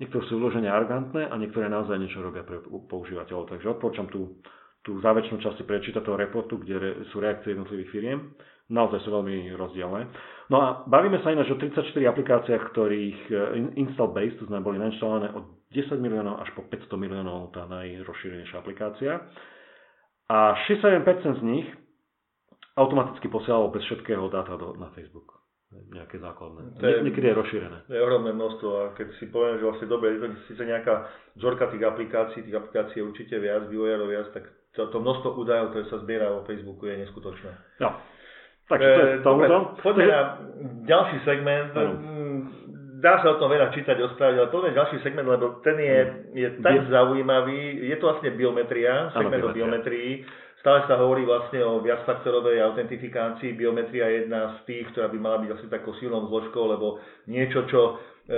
[0.03, 3.55] niektoré sú vložene arrogantné a niektoré naozaj niečo robia pre používateľov.
[3.55, 4.43] Takže odporúčam tú,
[4.83, 8.19] tú záväčnú časť prečítať toho reportu, kde re, sú reakcie jednotlivých firiem
[8.69, 10.07] naozaj sú veľmi rozdielne.
[10.49, 13.39] No a bavíme sa ináč o 34 aplikáciách, ktorých eh,
[13.77, 18.57] install base, to znamená boli nainštalované od 10 miliónov až po 500 miliónov tá najrozšírenejšia
[18.57, 19.29] aplikácia.
[20.29, 21.67] A 61% z nich
[22.77, 26.81] automaticky posielalo bez všetkého dáta do, na Facebook nejaké základné.
[26.81, 27.77] To je, Niekedy je rozšírené.
[27.85, 31.05] To je ohromné množstvo a keď si poviem, že vlastne dobre, je to síce nejaká
[31.37, 35.69] vzorka tých aplikácií, tých aplikácií je určite viac, vývojárov viac, tak to, to množstvo údajov,
[35.69, 37.51] ktoré sa zbiera o Facebooku je neskutočné.
[37.85, 38.01] No.
[38.69, 39.55] Takže to je tomuto.
[39.81, 40.21] Poďme na
[40.85, 41.73] ďalší segment.
[41.73, 41.93] Ano.
[42.99, 45.99] Dá sa o tom veľa čítať, ospraviť, ale poďme ďalší segment, lebo ten je,
[46.35, 46.91] je tak Bio...
[46.91, 47.87] zaujímavý.
[47.87, 50.27] Je to vlastne biometria, segment ano, o biometrii.
[50.59, 53.55] Stále sa hovorí vlastne o viacfaktorovej autentifikácii.
[53.55, 56.99] Biometria je jedna z tých, ktorá by mala byť vlastne takou silnou zložkou, lebo
[57.31, 57.81] niečo, čo
[58.27, 58.37] e,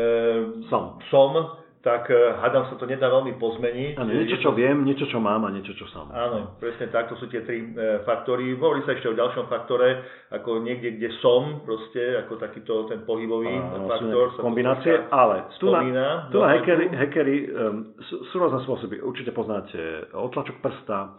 [0.70, 1.02] som.
[1.10, 3.98] som tak uh, hádam sa to nedá veľmi pozmeniť.
[3.98, 6.10] Áno, niečo, čo viem, niečo, čo mám a niečo, čo som.
[6.14, 8.54] Áno, presne tak, to sú tie tri uh, faktory.
[8.54, 13.50] Hovorí sa ešte o ďalšom faktore, ako niekde, kde som, proste, ako takýto ten pohybový
[13.50, 14.38] Áno, faktor.
[14.38, 19.02] Sú kombinácie, ale tu na, tu na hackery, hackery um, sú, sú rôzne spôsoby.
[19.02, 21.18] Určite poznáte otlačok prsta,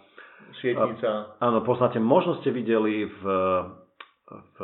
[0.61, 1.41] Šietnica.
[1.41, 3.23] Áno, poznáte, možno ste videli v,
[4.29, 4.59] v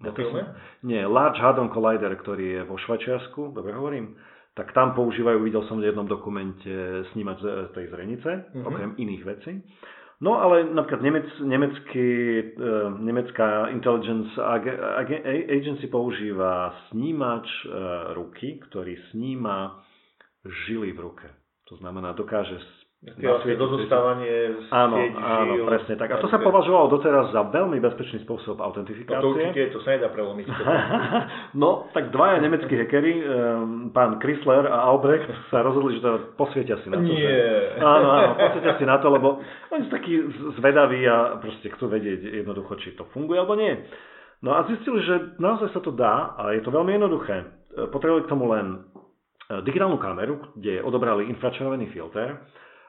[0.00, 0.42] na filme?
[0.84, 4.16] Nie, Large Hadron Collider, ktorý je vo Švajčiarsku, dobre hovorím,
[4.56, 6.68] tak tam používajú, videl som v jednom dokumente,
[7.12, 8.64] snímať z tej zrenice, mm-hmm.
[8.64, 9.52] okrem iných vecí.
[10.16, 12.08] No ale napríklad Nemec, nemecký,
[12.56, 14.32] uh, nemecká intelligence
[15.52, 19.76] agency používa snímač uh, ruky, ktorý sníma
[20.64, 21.28] žily v ruke.
[21.68, 22.56] To znamená, dokáže
[23.04, 26.16] Vlastne dozostávanie áno, áno, presne tak.
[26.16, 29.20] A to sa považovalo doteraz za veľmi bezpečný spôsob autentifikácie.
[29.20, 30.48] No to určite, to sa nedá prelomiť.
[31.62, 36.80] no, tak dvaja nemeckí hackery, um, pán Chrysler a Albrecht sa rozhodli, že to posvietia
[36.82, 37.06] si na to.
[37.06, 37.76] Nie.
[37.76, 39.28] Že, áno, áno, posvietia si na to, lebo
[39.70, 40.14] oni sú takí
[40.58, 43.76] zvedaví a proste chcú vedieť jednoducho, či to funguje alebo nie.
[44.40, 47.44] No a zistili, že naozaj sa to dá a je to veľmi jednoduché.
[47.92, 48.78] Potrebovali k tomu len e,
[49.64, 52.40] digitálnu kameru, kde odobrali infračervený filter,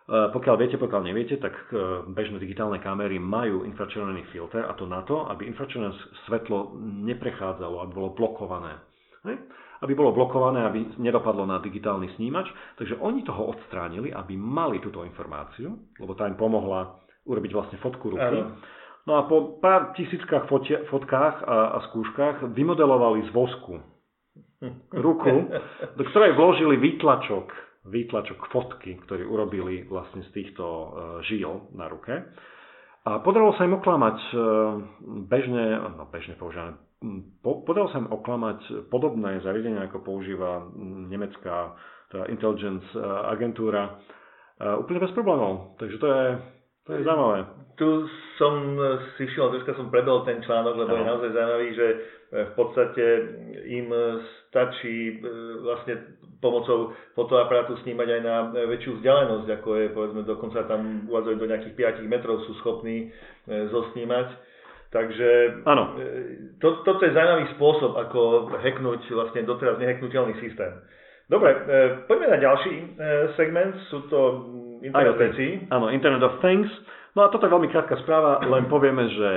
[0.07, 5.03] pokiaľ viete, pokiaľ neviete, tak eh, bežné digitálne kamery majú infračervený filter a to na
[5.03, 5.91] to, aby infračervené
[6.23, 6.79] svetlo
[7.11, 8.79] neprechádzalo, aby bolo blokované.
[9.27, 9.35] Hej?
[9.83, 12.47] Aby bolo blokované, aby nedopadlo na digitálny snímač.
[12.79, 18.15] Takže oni toho odstránili, aby mali túto informáciu, lebo tá im pomohla urobiť vlastne fotku
[18.15, 18.39] ruky.
[18.39, 18.63] Ano.
[19.03, 23.75] No a po pár tisíckach fotia, fotkách a, a skúškach vymodelovali z vosku
[25.03, 25.51] ruku,
[25.99, 30.87] do ktorej vložili výtlačok výtlačok fotky, ktorý urobili vlastne z týchto e,
[31.27, 32.13] žil na ruke.
[33.07, 34.33] A podarilo sa im oklamať e,
[35.31, 36.75] bežne, no bežne používané,
[37.41, 40.67] podarilo sa im oklamať podobné zariadenia, ako používa
[41.07, 41.75] nemecká
[42.11, 42.99] teda intelligence e,
[43.31, 43.99] agentúra,
[44.57, 45.77] úplne bez problémov.
[45.77, 46.25] Takže to je,
[46.89, 47.45] to je zaujímavé.
[47.77, 47.87] Tu
[48.41, 48.53] som
[49.13, 50.97] si šiel, troška som prebel ten článok, lebo no.
[50.97, 51.87] je naozaj zaujímavý, že
[52.33, 53.05] v podstate
[53.69, 53.93] im
[54.49, 55.21] stačí
[55.61, 58.35] vlastne pomocou fotoaparátu snímať aj na
[58.69, 63.67] väčšiu vzdialenosť, ako je, povedzme, dokonca tam uvádzajú do nejakých 5 metrov sú schopní e,
[63.73, 64.27] zosnímať.
[64.93, 65.29] Takže
[65.65, 65.97] ano.
[65.97, 66.03] E,
[66.61, 70.71] to, toto je zaujímavý spôsob, ako hacknúť vlastne doteraz neheknutelný systém.
[71.27, 71.59] Dobre, e,
[72.05, 72.73] poďme na ďalší
[73.35, 74.19] segment, sú to
[74.85, 75.65] Internet veci.
[75.73, 76.69] Áno, Internet of Things.
[77.17, 79.31] No a toto je veľmi krátka správa, len povieme, že,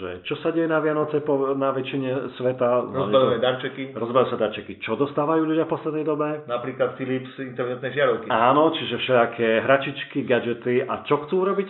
[0.00, 2.88] že čo sa deje na Vianoce po, na väčšine sveta.
[2.88, 3.84] Rozbalajú darčeky.
[3.92, 4.80] Rozbalajú sa darčeky.
[4.80, 6.48] Čo dostávajú ľudia v poslednej dobe?
[6.48, 8.32] Napríklad Philips internetné žiarovky.
[8.32, 10.80] Áno, čiže všaké hračičky, gadžety.
[10.88, 11.68] A čo chcú robiť?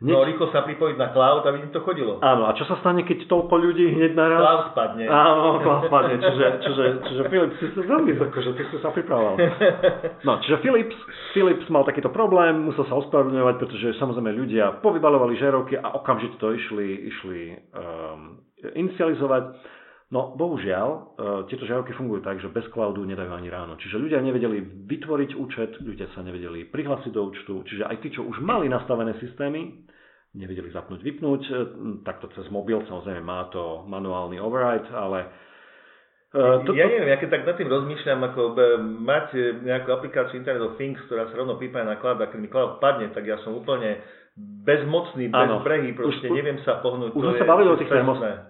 [0.00, 0.16] Hneď...
[0.16, 2.16] No rýchlo sa pripojiť na cloud, aby im to chodilo.
[2.24, 4.40] Áno, a čo sa stane, keď toľko ľudí hneď naraz?
[4.40, 5.04] Cloud spadne.
[5.04, 9.36] Áno, cloud spadne, čiže, čiže, čiže Philips si to veľmi že ty si sa pripravoval.
[10.24, 10.96] No, čiže Philips,
[11.36, 16.48] Philips mal takýto problém, musel sa ospravedlňovať, pretože samozrejme ľudia povybalovali žerovky a okamžite to
[16.56, 17.40] išli, išli
[17.76, 18.40] um,
[18.72, 19.52] inicializovať.
[20.10, 21.02] No, bohužiaľ, uh,
[21.46, 23.78] tieto žiarovky fungujú tak, že bez cloudu nedajú ani ráno.
[23.78, 24.58] Čiže ľudia nevedeli
[24.90, 29.14] vytvoriť účet, ľudia sa nevedeli prihlásiť do účtu, čiže aj tí, čo už mali nastavené
[29.22, 29.86] systémy,
[30.34, 31.42] nevedeli zapnúť, vypnúť.
[31.46, 31.52] E,
[32.02, 35.30] takto cez mobil samozrejme má to manuálny override, ale
[36.30, 38.54] Uh, to, ja neviem, ja keď tak nad tým rozmýšľam, ako
[39.02, 42.38] mať e, nejakú aplikáciu Internet of Things, ktorá sa rovno pripája na cloud a keď
[42.38, 43.98] mi cloud padne, tak ja som úplne
[44.60, 47.16] bezmocný, bezbrehý, proste už, neviem sa pohnúť.
[47.16, 47.90] Už sme sa bavili o tých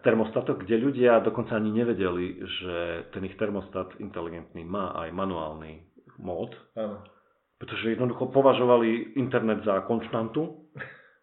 [0.03, 2.75] termostatoch, kde ľudia dokonca ani nevedeli, že
[3.15, 5.87] ten ich termostat inteligentný má aj manuálny
[6.19, 6.53] mód.
[6.75, 7.07] Áno.
[7.61, 10.73] Pretože jednoducho považovali internet za konštantu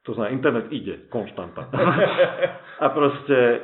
[0.08, 1.68] to znamená, internet ide, konštanta.
[2.84, 3.60] a proste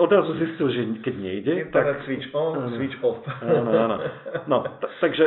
[0.00, 1.52] odrazu zistil, že keď nejde...
[1.68, 2.04] Internet tak...
[2.08, 3.20] switch on, áno, switch off.
[3.44, 3.96] Áno, áno.
[4.48, 5.24] No, t- takže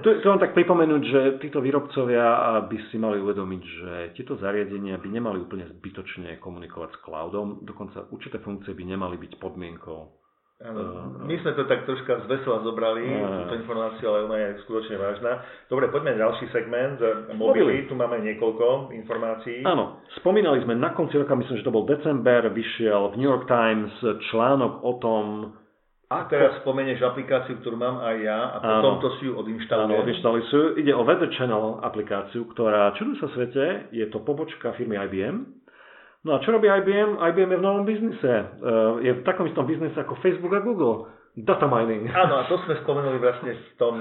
[0.00, 2.24] tu, tu mám tak pripomenúť, že títo výrobcovia
[2.64, 8.06] by si mali uvedomiť, že tieto zariadenia by nemali úplne zbytočne komunikovať s cloudom, dokonca
[8.14, 10.23] určité funkcie by nemali byť podmienkou
[10.62, 14.96] my sme to tak troška z vesela zobrali, uh, túto informáciu, ale ona je skutočne
[14.96, 15.42] vážna.
[15.66, 17.02] Dobre, poďme na ďalší segment,
[17.34, 19.66] mobily, tu máme niekoľko informácií.
[19.66, 23.50] Áno, spomínali sme na konci roka, myslím, že to bol december, vyšiel v New York
[23.50, 23.92] Times
[24.30, 25.24] článok o tom,
[26.14, 29.88] a teraz spomenieš aplikáciu, ktorú mám aj ja a potom áno, to si ju odinštalujem.
[29.88, 30.78] Áno, odinštalujú.
[30.78, 35.63] Ide o Weather Channel aplikáciu, ktorá, čuduj sa svete, je to pobočka firmy IBM,
[36.24, 37.20] No a čo robí IBM?
[37.20, 38.32] IBM je v novom biznise.
[38.32, 38.44] Eh,
[39.04, 41.12] je v takom istom biznise ako Facebook a Google.
[41.36, 42.08] Data mining.
[42.08, 43.94] Áno, a to sme spomenuli vlastne v tom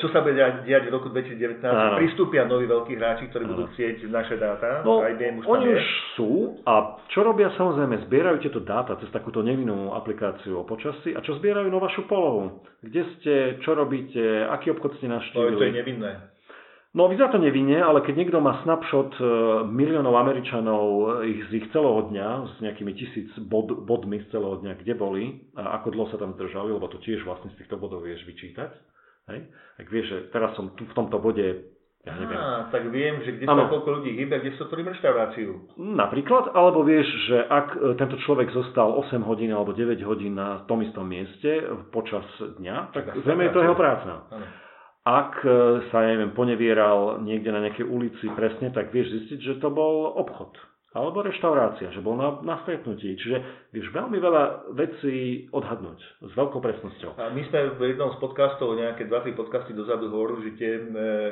[0.00, 1.60] čo sa bude diať v roku 2019.
[1.68, 2.00] Áno.
[2.00, 4.80] Pristúpia noví veľkí hráči, ktorí budú chcieť naše dáta.
[4.80, 5.84] No, IBM už oni už
[6.16, 6.30] sú
[6.64, 11.36] a čo robia samozrejme, zbierajú tieto dáta cez takúto nevinnú aplikáciu o počasí a čo
[11.36, 12.64] zbierajú na vašu polohu.
[12.80, 15.52] Kde ste, čo robíte, aký obchod ste navštívili.
[15.52, 16.12] To, to je nevinné.
[16.90, 19.22] No vyzerá to nevinne, ale keď niekto má snapshot e,
[19.70, 24.58] miliónov Američanov e, ich, z ich celého dňa, s nejakými tisíc bod, bodmi z celého
[24.58, 25.24] dňa, kde boli
[25.54, 28.74] a ako dlho sa tam zdržali, lebo to tiež vlastne z týchto bodov vieš vyčítať.
[29.30, 29.38] Hej?
[29.78, 32.32] Ak vieš, že teraz som tu v tomto bode ja neviem.
[32.32, 35.76] Á, tak viem, že kde sa koľko ľudí hýbe, kde sa otvorím reštauráciu.
[35.76, 40.64] Napríklad, alebo vieš, že ak e, tento človek zostal 8 hodín alebo 9 hodín na
[40.66, 41.60] tom istom mieste
[41.92, 44.26] počas dňa, tak zrejme je to jeho práca.
[44.32, 44.46] Ano.
[45.00, 45.48] Ak e,
[45.88, 50.52] sa, neviem, ponevieral niekde na nejakej ulici presne, tak vieš zistiť, že to bol obchod
[50.90, 53.14] alebo reštaurácia, že bol na, na stretnutí.
[53.14, 53.36] Čiže
[53.70, 57.14] vieš veľmi veľa vecí odhadnúť s veľkou presnosťou.
[57.14, 60.82] A my sme v jednom z podcastov, nejaké 2-3 podcasty dozadu hovorili, že tie e,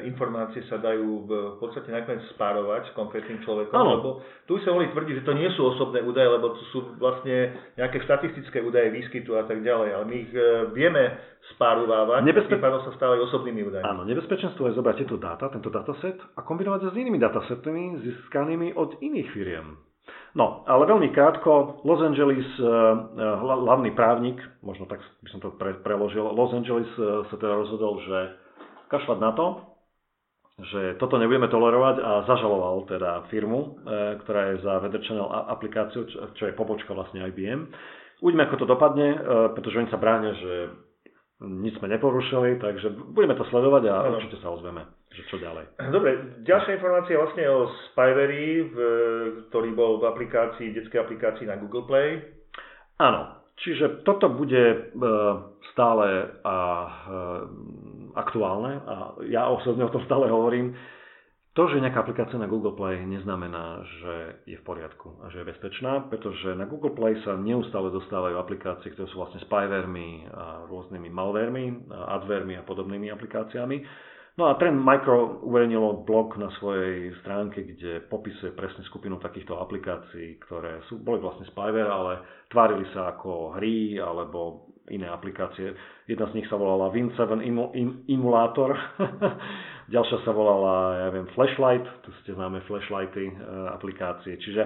[0.06, 3.74] informácie sa dajú v, v podstate nakoniec spárovať s konkrétnym človekom.
[3.74, 3.90] Ano.
[3.98, 4.08] Lebo
[4.46, 7.98] tu sa mohli tvrdiť, že to nie sú osobné údaje, lebo to sú vlastne nejaké
[8.06, 9.88] štatistické údaje výskytu a tak ďalej.
[9.90, 11.18] Ale my ich e, vieme
[11.54, 12.60] spárovávať, Nebezpe...
[12.60, 13.86] tým sa stávajú osobnými údajmi.
[13.86, 18.76] Áno, nebezpečenstvo je zobrať tieto dáta, tento dataset a kombinovať sa s inými datasetmi získanými
[18.76, 19.47] od iných firiem.
[20.36, 22.68] No, ale veľmi krátko, Los Angeles, uh,
[23.42, 27.98] hlavný právnik, možno tak by som to pre, preložil, Los Angeles uh, sa teda rozhodol,
[28.04, 28.18] že
[28.92, 29.46] kašľať na to,
[30.58, 33.78] že toto nebudeme tolerovať a zažaloval teda firmu,
[34.26, 36.02] ktorá je za Weather Channel aplikáciu,
[36.34, 37.70] čo je pobočka vlastne IBM.
[38.18, 39.14] Uvidíme, ako to dopadne,
[39.54, 40.74] pretože oni sa bránia, že
[41.38, 44.18] nič sme neporušili, takže budeme to sledovať a ano.
[44.18, 44.82] určite sa ozveme,
[45.14, 45.70] že čo ďalej.
[45.94, 48.76] Dobre, ďalšia informácia vlastne o Spyvery, v,
[49.50, 52.18] ktorý bol v aplikácii, detskej aplikácii na Google Play.
[52.98, 54.78] Áno, čiže toto bude e,
[55.70, 57.22] stále a, e,
[58.18, 58.94] aktuálne a
[59.30, 60.74] ja osobne o tom stále hovorím.
[61.58, 64.14] To, že nejaká aplikácia na Google Play neznamená, že
[64.46, 68.94] je v poriadku a že je bezpečná, pretože na Google Play sa neustále dostávajú aplikácie,
[68.94, 70.30] ktoré sú vlastne spyvermi
[70.70, 73.82] rôznymi malvermi, advermi a podobnými aplikáciami.
[74.38, 80.38] No a Trend Micro uverejnilo blog na svojej stránke, kde popisuje presne skupinu takýchto aplikácií,
[80.46, 85.74] ktoré sú, boli vlastne spyware, ale tvárili sa ako hry alebo iné aplikácie.
[86.06, 87.34] Jedna z nich sa volala Win7
[88.06, 88.78] Emulator,
[89.94, 93.34] ďalšia sa volala, ja viem, Flashlight, tu ste známe Flashlighty e,
[93.74, 94.38] aplikácie.
[94.38, 94.62] Čiže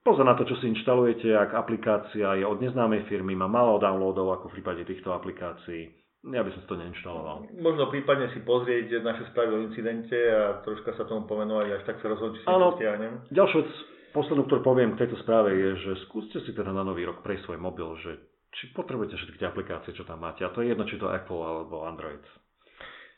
[0.00, 4.40] pozor na to, čo si inštalujete, ak aplikácia je od neznámej firmy, má málo downloadov,
[4.40, 7.50] ako v prípade týchto aplikácií ja by som to neinštaloval.
[7.58, 11.98] Možno prípadne si pozrieť naše správy o incidente a troška sa tomu pomenovať, až tak
[11.98, 13.12] sa rozhodnúť, či si to stiahnem.
[13.34, 13.70] Ďalšia vec,
[14.14, 17.50] poslednú, ktorú poviem k tejto správe je, že skúste si teda na nový rok prejsť
[17.50, 18.22] svoj mobil, že
[18.54, 20.46] či potrebujete všetky tie aplikácie, čo tam máte.
[20.46, 22.22] A to je jedno, či to Apple alebo Android.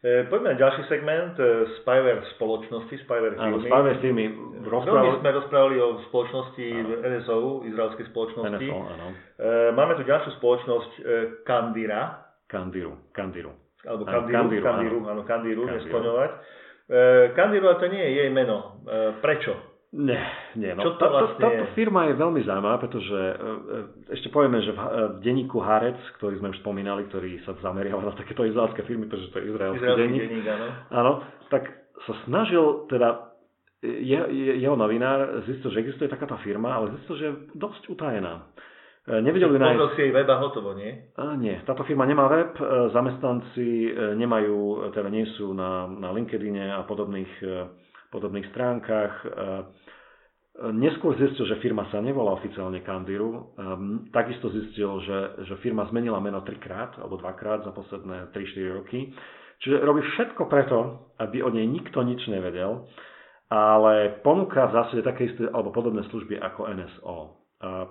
[0.04, 3.56] E, poďme na ďalší segment, e, spyware spoločnosti, spyware firmy.
[3.56, 4.24] Áno, spyware firmy.
[4.64, 5.16] Rozprávali...
[5.20, 7.08] sme rozprávali o spoločnosti áno.
[7.08, 7.36] NSO,
[7.68, 8.64] izraelskej spoločnosti.
[8.68, 9.06] NSO, áno.
[9.12, 10.92] E, máme tu ďalšiu spoločnosť
[11.48, 12.23] Kandira,
[12.54, 12.92] Kandiru.
[13.10, 13.50] Kandiru.
[13.82, 15.74] Alebo Kandiru, Kandiru, Kandiru, áno, Kandiru, Kandiru.
[15.82, 16.30] neskloňovať.
[16.86, 16.98] E,
[17.34, 18.78] Kandiru, ale to nie je jej meno.
[18.86, 19.74] E, prečo?
[19.94, 20.18] Nie,
[20.58, 20.74] nie.
[20.74, 24.74] No, Čo to vlastne táto firma je veľmi zaujímavá, pretože e, e, ešte povieme, že
[24.74, 28.82] v, e, v denníku Harec, ktorý sme už spomínali, ktorý sa zameriava na takéto izraelské
[28.90, 30.66] firmy, pretože to je izraelský, izraelský denník, denník áno.
[30.90, 31.12] áno,
[31.46, 31.70] tak
[32.10, 33.38] sa snažil teda
[33.84, 38.50] je, je, jeho novinár zistil, že existuje takáto firma, ale zistil, že je dosť utajená.
[39.04, 39.76] E, nevedeli nájsť...
[39.76, 41.12] Pozrel si jej web a hotovo, nie?
[41.20, 46.08] A, nie, táto firma nemá web, e, zamestnanci e, nemajú, teda nie sú na, na
[46.08, 47.32] LinkedIne a podobných,
[48.08, 49.26] podobných stránkach.
[50.70, 53.58] Neskôr zistil, že firma sa nevolá oficiálne Kandiru.
[54.14, 59.10] Takisto zistil, že, že firma zmenila meno trikrát alebo dvakrát za posledné 3-4 roky.
[59.66, 62.86] Čiže robí všetko preto, aby o nej nikto nič nevedel,
[63.50, 67.43] ale ponúka v zásade také isté alebo podobné služby ako NSO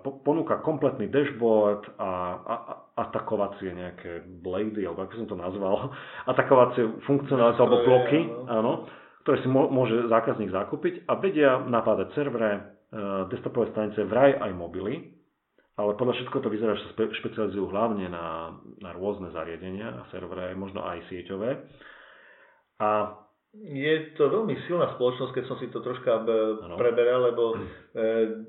[0.03, 2.73] ponúka kompletný dashboard a, a, a
[3.07, 5.89] atakovacie nejaké blady, alebo ako som to nazval,
[6.31, 8.85] atakovacie funkcionality alebo bloky, áno,
[9.23, 12.61] ktoré si môže zákazník zakúpiť a vedia napádať servere, e,
[13.31, 15.15] desktopové stanice, vraj aj mobily,
[15.73, 20.85] ale podľa všetko to vyzerá, že sa špecializujú hlavne na, na rôzne zariadenia servere, možno
[20.85, 21.65] aj sieťové.
[22.77, 23.22] A
[23.53, 26.73] Je to veľmi silná spoločnosť, keď som si to troška ano.
[26.73, 27.57] preberal, lebo e,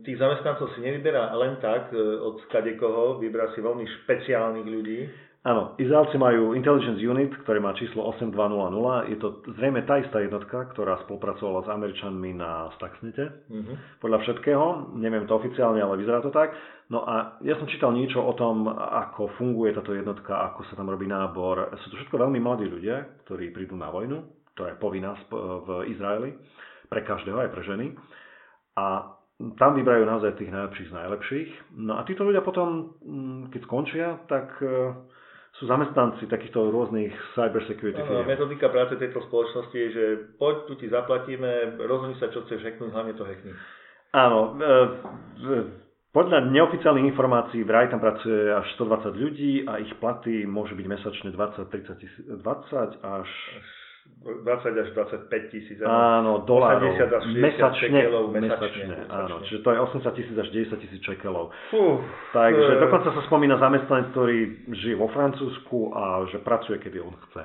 [0.00, 5.00] tých zamestnancov si nevyberá len tak e, od kadekoho, vyberá si veľmi špeciálnych ľudí.
[5.44, 9.12] Áno, Izraelci majú Intelligence Unit, ktoré má číslo 8200.
[9.12, 13.44] Je to zrejme tá istá jednotka, ktorá spolupracovala s Američanmi na Stuxnete.
[13.52, 14.00] Mm-hmm.
[14.00, 16.56] Podľa všetkého, neviem to oficiálne, ale vyzerá to tak.
[16.88, 20.88] No a ja som čítal niečo o tom, ako funguje táto jednotka, ako sa tam
[20.88, 21.76] robí nábor.
[21.84, 24.43] Sú to všetko veľmi mladí ľudia, ktorí prídu na vojnu.
[24.54, 26.34] To je povinná v Izraeli.
[26.86, 27.86] Pre každého, aj pre ženy.
[28.78, 29.16] A
[29.58, 31.50] tam vyberajú naozaj tých najlepších z najlepších.
[31.80, 34.62] No a títo ľudia potom, mm, keď skončia, tak
[35.58, 38.26] sú zamestnanci takýchto rôznych cyber security firm.
[38.26, 42.90] Metodika práce tejto spoločnosti je, že poď, tu ti zaplatíme, rozhodni sa, čo chceš hacknúť,
[42.90, 43.54] hlavne to hackni.
[44.14, 44.58] Áno,
[46.10, 51.30] podľa neoficiálnych informácií vraj tam pracuje až 120 ľudí a ich platy môžu byť mesačne
[51.34, 53.28] 20, 30 tisíc, 20 až
[54.24, 55.78] 20 až 25 tisíc.
[55.84, 56.96] Áno, dolárov.
[56.96, 58.84] 80 až 60 mesačne, šekelov mesačne.
[58.88, 58.96] mesačne.
[59.12, 61.44] Áno, čiže to je 80 tisíc až 90 tisíc šekelov.
[62.32, 62.80] Takže e...
[62.80, 64.38] dokonca sa spomína zamestnanec, ktorý
[64.72, 67.44] žije vo Francúzsku a že pracuje, kedy on chce.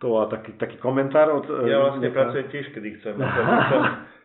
[0.00, 1.44] To a taký, taký komentár od...
[1.44, 3.14] E, ja vlastne pracujem tiež, kedy chcem.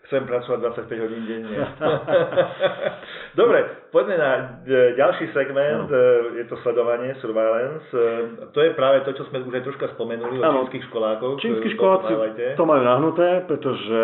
[0.05, 1.57] Chcem pracovať 25 hodín denne.
[3.39, 4.31] Dobre, poďme na
[4.63, 6.37] e, ďalší segment, no.
[6.37, 7.89] je to sledovanie, surveillance.
[7.91, 11.41] E, to je práve to, čo sme už aj troška spomenuli o čínskych školákoch.
[11.41, 12.13] Čínsky školáci
[12.55, 14.01] to majú nahnuté, pretože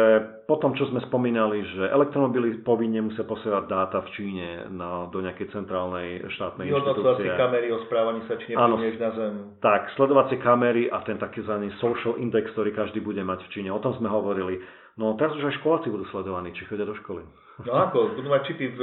[0.51, 5.23] po tom, čo sme spomínali, že elektromobily povinne musia posielať dáta v Číne na, do
[5.23, 7.31] nejakej centrálnej štátnej inštitúcie.
[7.39, 9.55] kamery o správaní sa, či na zem.
[9.63, 13.69] Tak, sledovacie kamery a ten takzvaný social index, ktorý každý bude mať v Číne.
[13.71, 14.59] O tom sme hovorili.
[14.99, 17.23] No teraz už aj školáci budú sledovaní, či chodia do školy.
[17.63, 18.79] No ako, budú mať čipy v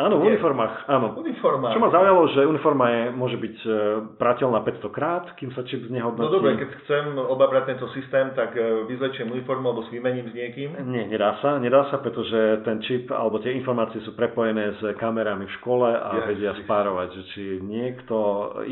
[0.00, 1.12] Áno, v uniformách, áno.
[1.20, 1.76] Uniformách.
[1.76, 3.68] Čo ma zaujalo, že uniforma je, môže byť e,
[4.16, 6.24] prateľná 500 krát, kým sa čip znehodnotí.
[6.24, 10.32] No dobre, keď chcem obabrať tento systém, tak e, vyzlečiem uniformu alebo si vymením s
[10.32, 10.72] niekým?
[10.88, 15.44] Nie, nedá sa, nedá sa, pretože ten čip alebo tie informácie sú prepojené s kamerami
[15.44, 18.16] v škole a ja, vedia spárovať, že či niekto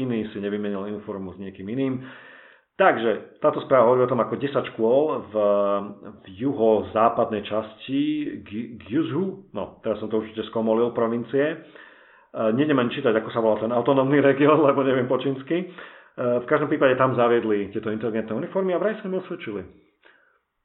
[0.01, 2.09] iný si nevymenil uniformu s niekým iným.
[2.79, 5.35] Takže táto správa hovorí o tom, ako 10 škôl v,
[6.23, 8.03] v juho-západnej časti
[8.87, 11.57] Gyuzhu, no teraz som to určite skomolil, provincie, e,
[12.55, 15.67] Nedem ani čítať, ako sa volá ten autonómny región, lebo neviem po čínsky.
[15.67, 15.67] E,
[16.39, 19.67] v každom prípade tam zaviedli tieto inteligentné uniformy a vraj sa mi osvedčili.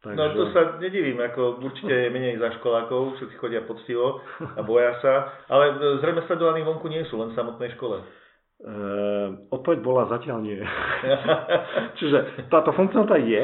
[0.06, 0.14] Takže...
[0.14, 5.02] No to sa nedivím, ako určite je menej za školákov, všetci chodia poctivo a boja
[5.02, 8.06] sa, ale zrejme sledovaní vonku nie sú, len v samotnej škole.
[8.64, 10.60] Uh, odpoveď bola zatiaľ nie.
[12.00, 13.44] Čiže táto funkcionalita je,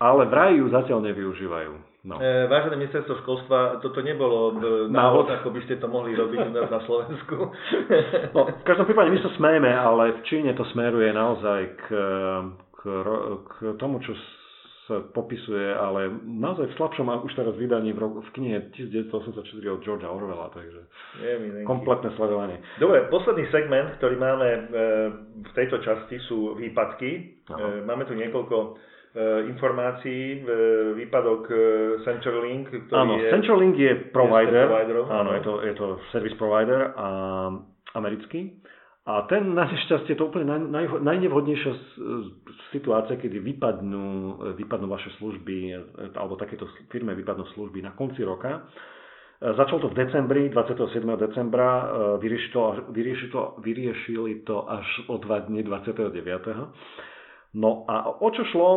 [0.00, 1.72] ale vraj ju zatiaľ nevyužívajú.
[2.06, 2.22] No.
[2.22, 4.54] E, vážené ministerstvo školstva, toto nebolo
[4.86, 7.50] návod, ako by ste to mohli robiť u nás na Slovensku.
[8.34, 11.84] no, v každom prípade my sa smejeme, ale v Číne to smeruje naozaj k,
[12.78, 12.80] k,
[13.42, 14.14] k tomu, čo
[14.86, 19.42] sa popisuje, ale naozaj v slabšom už teraz vydaní v, roku, v knihe 1984
[19.74, 20.80] od Georgia Orwella, takže
[21.18, 22.62] je kompletné sledovanie.
[22.78, 24.60] Dobre, posledný segment, ktorý máme e,
[25.42, 27.42] v tejto časti sú výpadky.
[27.50, 27.58] Aha.
[27.58, 28.68] E, máme tu niekoľko e,
[29.50, 30.46] informácií,
[30.94, 31.50] výpadok
[32.06, 33.28] CenturyLink, ktorý áno, je...
[33.34, 34.70] CenturyLink je provider,
[35.10, 37.08] áno, je to, je to service provider a
[37.98, 38.54] americký.
[39.06, 41.72] A ten na nešťastie to úplne naj, naj, najnevhodnejšia
[42.74, 44.06] situácia, kedy vypadnú,
[44.58, 45.78] vypadnú vaše služby,
[46.18, 48.66] alebo takéto firme vypadnú služby na konci roka.
[49.38, 51.06] Začal to v decembri, 27.
[51.22, 51.86] decembra,
[52.18, 57.54] vyrieši to, vyrieši to, vyriešili to až o dva dni 29.
[57.54, 58.70] No a o čo šlo?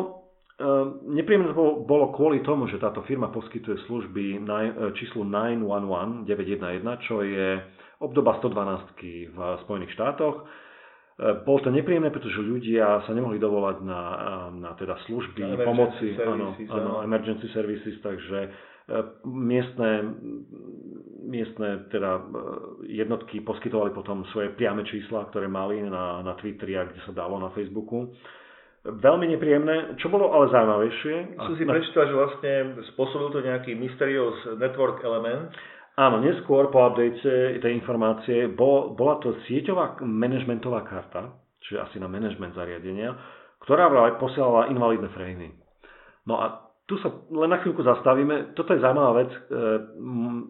[1.09, 4.43] Nepríjemné to bolo kvôli tomu, že táto firma poskytuje služby
[4.99, 7.63] číslu 911, 911, čo je
[7.99, 9.37] obdoba 112 v
[9.67, 10.35] Spojených štátoch.
[10.39, 10.43] E,
[11.43, 14.01] bolo to nepríjemné, pretože ľudia sa nemohli dovolať na,
[14.55, 18.49] na teda služby, emergency pomoci, áno, áno, emergency services, takže e,
[19.27, 20.15] miestne,
[21.27, 22.21] miestne teda e,
[23.03, 27.35] jednotky poskytovali potom svoje priame čísla, ktoré mali na, na Twitteri a kde sa dalo
[27.35, 28.15] na Facebooku.
[28.79, 31.35] Veľmi nepríjemné, čo bolo ale zaujímavejšie.
[31.35, 32.53] Som si prečítal, že vlastne
[32.95, 35.51] spôsobil to nejaký mysterious network element,
[35.99, 37.19] Áno, neskôr po update
[37.59, 43.11] tej informácie bol, bola to sieťová manažmentová karta, čiže asi na management zariadenia,
[43.67, 45.51] ktorá vraj posielala invalidné frejmy.
[46.23, 48.55] No a tu sa len na chvíľku zastavíme.
[48.55, 49.29] Toto je zaujímavá vec.
[49.29, 49.39] E,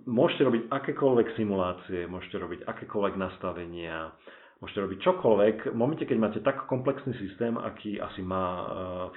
[0.07, 4.15] môžete robiť akékoľvek simulácie, môžete robiť akékoľvek nastavenia,
[4.63, 5.55] môžete robiť čokoľvek.
[5.73, 8.63] V momente, keď máte tak komplexný systém, aký asi má e,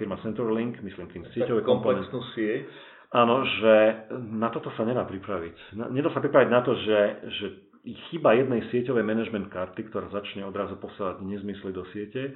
[0.02, 2.66] firma CenturyLink, myslím tým sieťové komplexnú sieť,
[3.12, 3.74] Áno, že
[4.32, 5.76] na toto sa nedá pripraviť.
[5.92, 7.46] Nedá sa pripraviť na to, že, že
[8.08, 12.32] chyba jednej sieťovej management karty, ktorá začne odrazu posielať nezmysly do siete,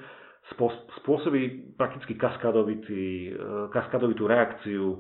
[1.01, 4.99] spôsobí prakticky kaskadovitý, e, kaskadovitú reakciu, e,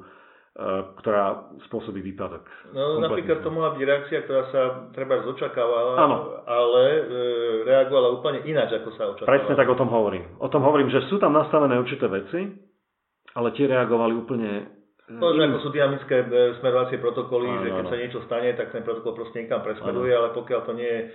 [1.04, 2.48] ktorá spôsobí výpadok.
[2.72, 4.62] No napríklad to mohla byť reakcia, ktorá sa
[4.96, 6.16] treba zočakávala, ano.
[6.48, 7.02] ale e,
[7.68, 9.30] reagovala úplne ináč, ako sa očakávala.
[9.38, 10.24] Presne tak o tom hovorím.
[10.40, 12.40] O tom hovorím, že sú tam nastavené určité veci,
[13.36, 14.75] ale tie reagovali úplne
[15.06, 16.26] to, že ako sú dynamické e,
[16.58, 20.10] smerovacie protokoly, no, že keď no, sa niečo stane, tak ten protokol proste niekam presmeruje,
[20.10, 21.08] ale pokiaľ to nie je e,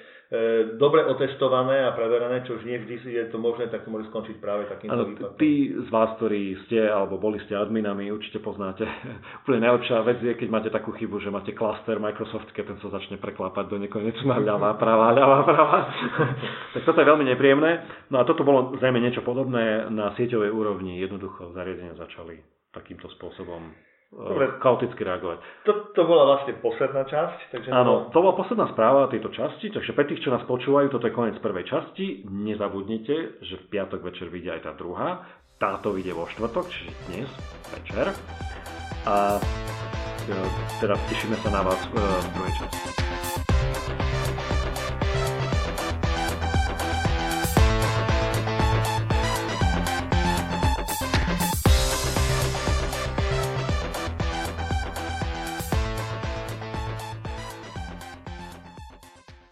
[0.79, 4.39] dobre otestované a preverané, čo už nie vždy je to možné, tak to môže skončiť
[4.39, 5.35] práve takýmto ano, výpadkom.
[5.35, 8.87] Tí z vás, ktorí ste alebo boli ste adminami, určite poznáte.
[9.43, 12.95] Úplne najlepšia vec je, keď máte takú chybu, že máte klaster Microsoft, keď ten sa
[12.95, 15.79] začne preklápať do nekonečna ľavá, pravá, ľavá, pravá.
[16.79, 17.71] tak toto je veľmi nepríjemné.
[18.07, 20.95] No a toto bolo zrejme niečo podobné na sieťovej úrovni.
[20.95, 23.73] Jednoducho zariadenia začali takýmto spôsobom e,
[24.11, 24.45] Dobre.
[24.59, 25.37] chaoticky reagovať.
[25.67, 27.39] To, to bola vlastne posledná časť.
[27.51, 31.07] Takže Áno, to bola posledná správa tejto časti, takže pre tých, čo nás počúvajú, toto
[31.07, 32.25] je koniec prvej časti.
[32.27, 35.27] Nezabudnite, že v piatok večer vyjde aj tá druhá.
[35.61, 37.29] Táto vyjde vo štvrtok, čiže dnes
[37.69, 38.09] večer.
[39.05, 40.35] A e,
[40.81, 44.10] teda tešíme sa na vás e, v druhej časti.